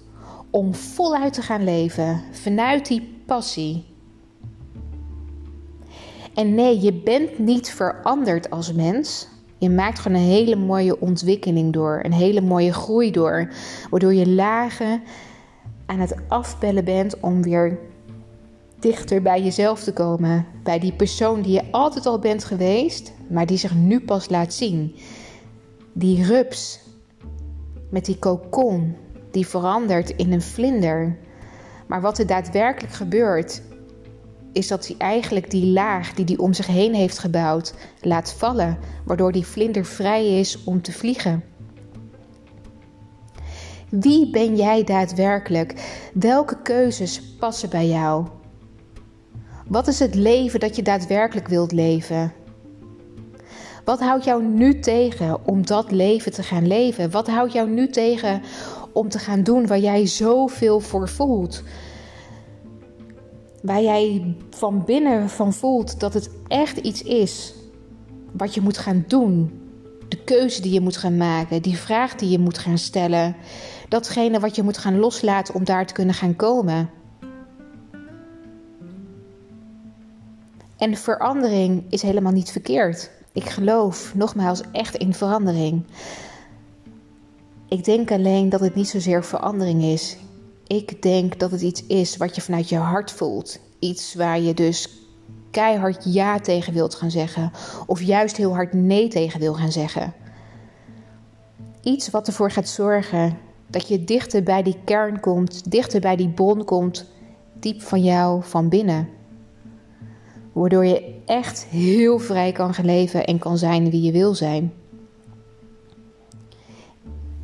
om 0.51 0.75
voluit 0.75 1.33
te 1.33 1.43
gaan 1.43 1.65
leven 1.65 2.23
vanuit 2.33 2.87
die 2.87 3.23
passie? 3.27 3.87
En 6.35 6.55
nee, 6.55 6.81
je 6.81 6.93
bent 6.93 7.39
niet 7.39 7.71
veranderd 7.71 8.51
als 8.51 8.73
mens. 8.73 9.29
Je 9.59 9.71
maakt 9.71 9.99
gewoon 9.99 10.19
een 10.19 10.25
hele 10.25 10.57
mooie 10.57 11.01
ontwikkeling 11.01 11.73
door, 11.73 12.01
een 12.03 12.13
hele 12.13 12.41
mooie 12.41 12.73
groei 12.73 13.11
door, 13.11 13.53
waardoor 13.91 14.15
je 14.15 14.29
lagen 14.29 15.03
aan 15.87 15.99
het 15.99 16.15
afbellen 16.29 16.85
bent 16.85 17.21
om 17.21 17.43
weer 17.43 17.79
dichter 18.79 19.23
bij 19.23 19.43
jezelf 19.43 19.83
te 19.83 19.93
komen, 19.93 20.47
bij 20.63 20.79
die 20.79 20.93
persoon 20.93 21.43
die 21.43 21.53
je 21.53 21.65
altijd 21.71 22.07
al 22.07 22.19
bent 22.19 22.45
geweest, 22.45 23.13
maar 23.29 23.47
die 23.47 23.59
zich 23.59 23.75
nu 23.75 24.01
pas 24.01 24.29
laat 24.29 24.55
zien 24.55 24.95
die 25.99 26.25
rups 26.25 26.81
met 27.91 28.05
die 28.05 28.19
kokon 28.19 28.97
die 29.31 29.47
verandert 29.47 30.11
in 30.11 30.33
een 30.33 30.43
vlinder. 30.43 31.17
Maar 31.87 32.01
wat 32.01 32.19
er 32.19 32.27
daadwerkelijk 32.27 32.95
gebeurt, 32.95 33.63
is 34.53 34.69
dat 34.69 34.87
hij 34.87 34.97
eigenlijk 34.99 35.51
die 35.51 35.67
laag 35.67 36.15
die 36.15 36.25
hij 36.25 36.37
om 36.37 36.53
zich 36.53 36.67
heen 36.67 36.95
heeft 36.95 37.19
gebouwd 37.19 37.75
laat 38.01 38.33
vallen, 38.33 38.79
waardoor 39.05 39.33
die 39.33 39.47
vlinder 39.47 39.85
vrij 39.85 40.39
is 40.39 40.65
om 40.65 40.83
te 40.83 40.93
vliegen. 40.93 41.45
Wie 43.89 44.31
ben 44.31 44.57
jij 44.57 44.85
daadwerkelijk? 44.85 45.75
Welke 46.15 46.63
keuzes 46.63 47.23
passen 47.23 47.71
bij 47.71 47.89
jou? 47.89 48.27
Wat 49.67 49.89
is 49.89 49.99
het 49.99 50.15
leven 50.15 50.61
dat 50.61 50.77
je 50.77 50.83
daadwerkelijk 50.83 51.49
wilt 51.49 51.73
leven? 51.73 52.33
Wat 53.85 54.01
houdt 54.01 54.25
jou 54.25 54.45
nu 54.45 54.81
tegen 54.81 55.47
om 55.47 55.67
dat 55.67 55.91
leven 55.91 56.33
te 56.33 56.43
gaan 56.43 56.67
leven? 56.67 57.11
Wat 57.11 57.29
houdt 57.29 57.53
jou 57.53 57.71
nu 57.71 57.89
tegen 57.89 58.43
om 58.93 59.09
te 59.09 59.19
gaan 59.19 59.43
doen 59.43 59.67
waar 59.67 59.79
jij 59.79 60.07
zoveel 60.07 60.81
voor 60.81 61.09
voelt? 61.09 61.63
Waar 63.63 63.83
jij 63.83 64.35
van 64.51 64.85
binnen 64.85 65.29
van 65.29 65.53
voelt 65.53 66.01
dat 66.01 66.15
het 66.15 66.31
echt 66.49 66.77
iets 66.77 67.03
is 67.03 67.55
wat 68.33 68.55
je 68.55 68.61
moet 68.61 68.79
gaan 68.79 69.05
doen. 69.09 69.61
De 70.09 70.25
keuze 70.25 70.63
die 70.63 70.73
je 70.73 70.81
moet 70.81 70.97
gaan 70.97 71.17
maken, 71.17 71.63
die 71.63 71.79
vraag 71.79 72.15
die 72.15 72.31
je 72.31 72.39
moet 72.39 72.59
gaan 72.59 72.79
stellen. 72.79 73.37
Datgene 73.89 74.41
wat 74.41 74.57
je 74.57 74.63
moet 74.63 74.79
gaan 74.79 74.99
loslaten 74.99 75.55
om 75.55 75.65
daar 75.65 75.87
te 75.87 75.95
kunnen 75.95 76.15
gaan 76.15 76.37
komen. 76.37 76.91
En 80.77 80.97
verandering 80.97 81.85
is 81.89 82.03
helemaal 82.03 82.33
niet 82.33 82.51
verkeerd. 82.51 83.11
Ik 83.33 83.49
geloof 83.49 84.15
nogmaals 84.15 84.61
echt 84.73 84.95
in 84.95 85.15
verandering. 85.15 85.85
Ik 87.69 87.85
denk 87.85 88.11
alleen 88.11 88.49
dat 88.49 88.61
het 88.61 88.75
niet 88.75 88.89
zozeer 88.89 89.25
verandering 89.25 89.83
is. 89.83 90.17
Ik 90.69 91.03
denk 91.03 91.39
dat 91.39 91.51
het 91.51 91.61
iets 91.61 91.87
is 91.87 92.17
wat 92.17 92.35
je 92.35 92.41
vanuit 92.41 92.69
je 92.69 92.77
hart 92.77 93.13
voelt. 93.13 93.59
Iets 93.79 94.15
waar 94.15 94.41
je 94.41 94.55
dus 94.55 94.89
keihard 95.51 96.15
ja 96.15 96.41
tegen 96.41 96.73
wilt 96.73 96.95
gaan 96.95 97.11
zeggen. 97.11 97.51
Of 97.87 98.03
juist 98.03 98.37
heel 98.37 98.55
hard 98.55 98.73
nee 98.73 99.09
tegen 99.09 99.41
wil 99.41 99.55
gaan 99.55 99.73
zeggen. 99.73 100.15
Iets 101.83 102.11
wat 102.11 102.27
ervoor 102.27 102.51
gaat 102.51 102.69
zorgen 102.69 103.39
dat 103.67 103.89
je 103.89 104.05
dichter 104.05 104.43
bij 104.43 104.63
die 104.63 104.77
kern 104.85 105.21
komt, 105.21 105.71
dichter 105.71 106.01
bij 106.01 106.17
die 106.17 106.29
bron 106.29 106.65
komt, 106.65 107.07
diep 107.61 107.83
van 107.83 108.03
jou, 108.03 108.43
van 108.45 108.69
binnen. 108.69 109.09
Waardoor 110.53 110.85
je 110.85 111.15
echt 111.27 111.65
heel 111.65 112.19
vrij 112.19 112.53
kan 112.53 112.75
gaan 112.75 112.85
leven 112.85 113.25
en 113.25 113.39
kan 113.39 113.59
zijn 113.59 113.91
wie 113.91 114.03
je 114.03 114.13
wil 114.13 114.35
zijn. 114.35 114.73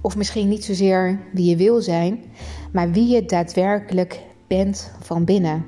Of 0.00 0.16
misschien 0.16 0.48
niet 0.48 0.64
zozeer 0.64 1.20
wie 1.32 1.50
je 1.50 1.56
wil 1.56 1.80
zijn, 1.80 2.24
maar 2.74 2.90
wie 2.90 3.08
je 3.08 3.24
daadwerkelijk 3.24 4.20
bent 4.46 4.92
van 5.00 5.24
binnen. 5.24 5.64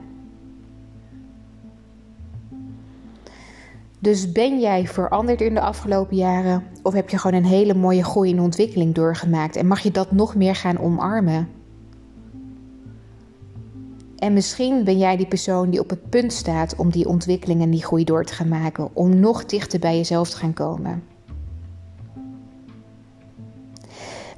Dus 3.99 4.33
ben 4.33 4.61
jij 4.61 4.87
veranderd 4.87 5.41
in 5.41 5.55
de 5.55 5.61
afgelopen 5.61 6.17
jaren? 6.17 6.65
Of 6.83 6.93
heb 6.93 7.09
je 7.09 7.19
gewoon 7.19 7.37
een 7.37 7.49
hele 7.49 7.75
mooie 7.75 8.05
groei 8.05 8.33
en 8.33 8.41
ontwikkeling 8.41 8.95
doorgemaakt 8.95 9.57
en 9.57 9.67
mag 9.67 9.81
je 9.81 9.91
dat 9.91 10.13
nog 10.13 10.35
meer 10.35 10.55
gaan 10.55 10.79
omarmen? 10.79 11.49
En 14.17 14.33
misschien 14.33 14.85
ben 14.85 14.99
jij 14.99 15.17
die 15.17 15.29
persoon 15.29 15.71
die 15.71 15.81
op 15.81 15.91
het 15.91 16.11
punt 16.11 16.33
staat 16.33 16.77
om 16.77 16.91
die 16.91 17.09
ontwikkeling 17.09 17.63
en 17.63 17.71
die 17.71 17.85
groei 17.85 18.05
door 18.05 18.25
te 18.25 18.35
gaan 18.35 18.49
maken, 18.49 18.89
om 18.93 19.21
nog 19.21 19.45
dichter 19.45 19.79
bij 19.79 19.97
jezelf 19.97 20.31
te 20.31 20.37
gaan 20.37 20.53
komen. 20.55 21.03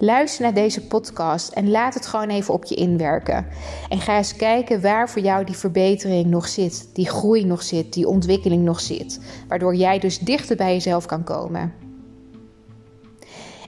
Luister 0.01 0.43
naar 0.43 0.55
deze 0.55 0.87
podcast 0.87 1.53
en 1.53 1.71
laat 1.71 1.95
het 1.95 2.07
gewoon 2.07 2.29
even 2.29 2.55
op 2.55 2.65
je 2.65 2.75
inwerken. 2.75 3.47
En 3.89 4.01
ga 4.01 4.17
eens 4.17 4.37
kijken 4.37 4.81
waar 4.81 5.11
voor 5.11 5.23
jou 5.23 5.45
die 5.45 5.57
verbetering 5.57 6.27
nog 6.27 6.49
zit, 6.49 6.89
die 6.93 7.09
groei 7.09 7.45
nog 7.45 7.63
zit, 7.63 7.93
die 7.93 8.09
ontwikkeling 8.09 8.65
nog 8.65 8.81
zit. 8.81 9.21
Waardoor 9.49 9.75
jij 9.75 9.99
dus 9.99 10.19
dichter 10.19 10.57
bij 10.57 10.73
jezelf 10.73 11.07
kan 11.07 11.25
komen. 11.25 11.73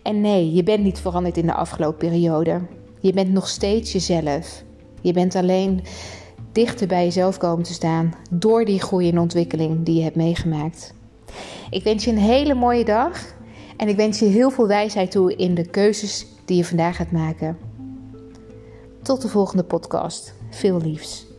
En 0.02 0.20
nee, 0.20 0.52
je 0.52 0.62
bent 0.62 0.82
niet 0.82 0.98
veranderd 0.98 1.36
in 1.36 1.46
de 1.46 1.54
afgelopen 1.54 2.08
periode. 2.08 2.60
Je 3.00 3.12
bent 3.12 3.32
nog 3.32 3.48
steeds 3.48 3.92
jezelf. 3.92 4.62
Je 5.00 5.12
bent 5.12 5.34
alleen 5.34 5.82
dichter 6.52 6.86
bij 6.86 7.04
jezelf 7.04 7.36
komen 7.36 7.64
te 7.64 7.72
staan 7.72 8.14
door 8.30 8.64
die 8.64 8.80
groei 8.80 9.08
en 9.08 9.18
ontwikkeling 9.18 9.84
die 9.84 9.96
je 9.96 10.02
hebt 10.02 10.16
meegemaakt. 10.16 10.94
Ik 11.70 11.82
wens 11.82 12.04
je 12.04 12.10
een 12.10 12.18
hele 12.18 12.54
mooie 12.54 12.84
dag 12.84 13.38
en 13.80 13.88
ik 13.88 13.96
wens 13.96 14.18
je 14.18 14.24
heel 14.24 14.50
veel 14.50 14.66
wijsheid 14.66 15.10
toe 15.10 15.36
in 15.36 15.54
de 15.54 15.66
keuzes 15.66 16.26
die 16.44 16.56
je 16.56 16.64
vandaag 16.64 16.96
gaat 16.96 17.10
maken. 17.10 17.58
Tot 19.02 19.22
de 19.22 19.28
volgende 19.28 19.64
podcast. 19.64 20.34
Veel 20.50 20.80
liefs. 20.80 21.29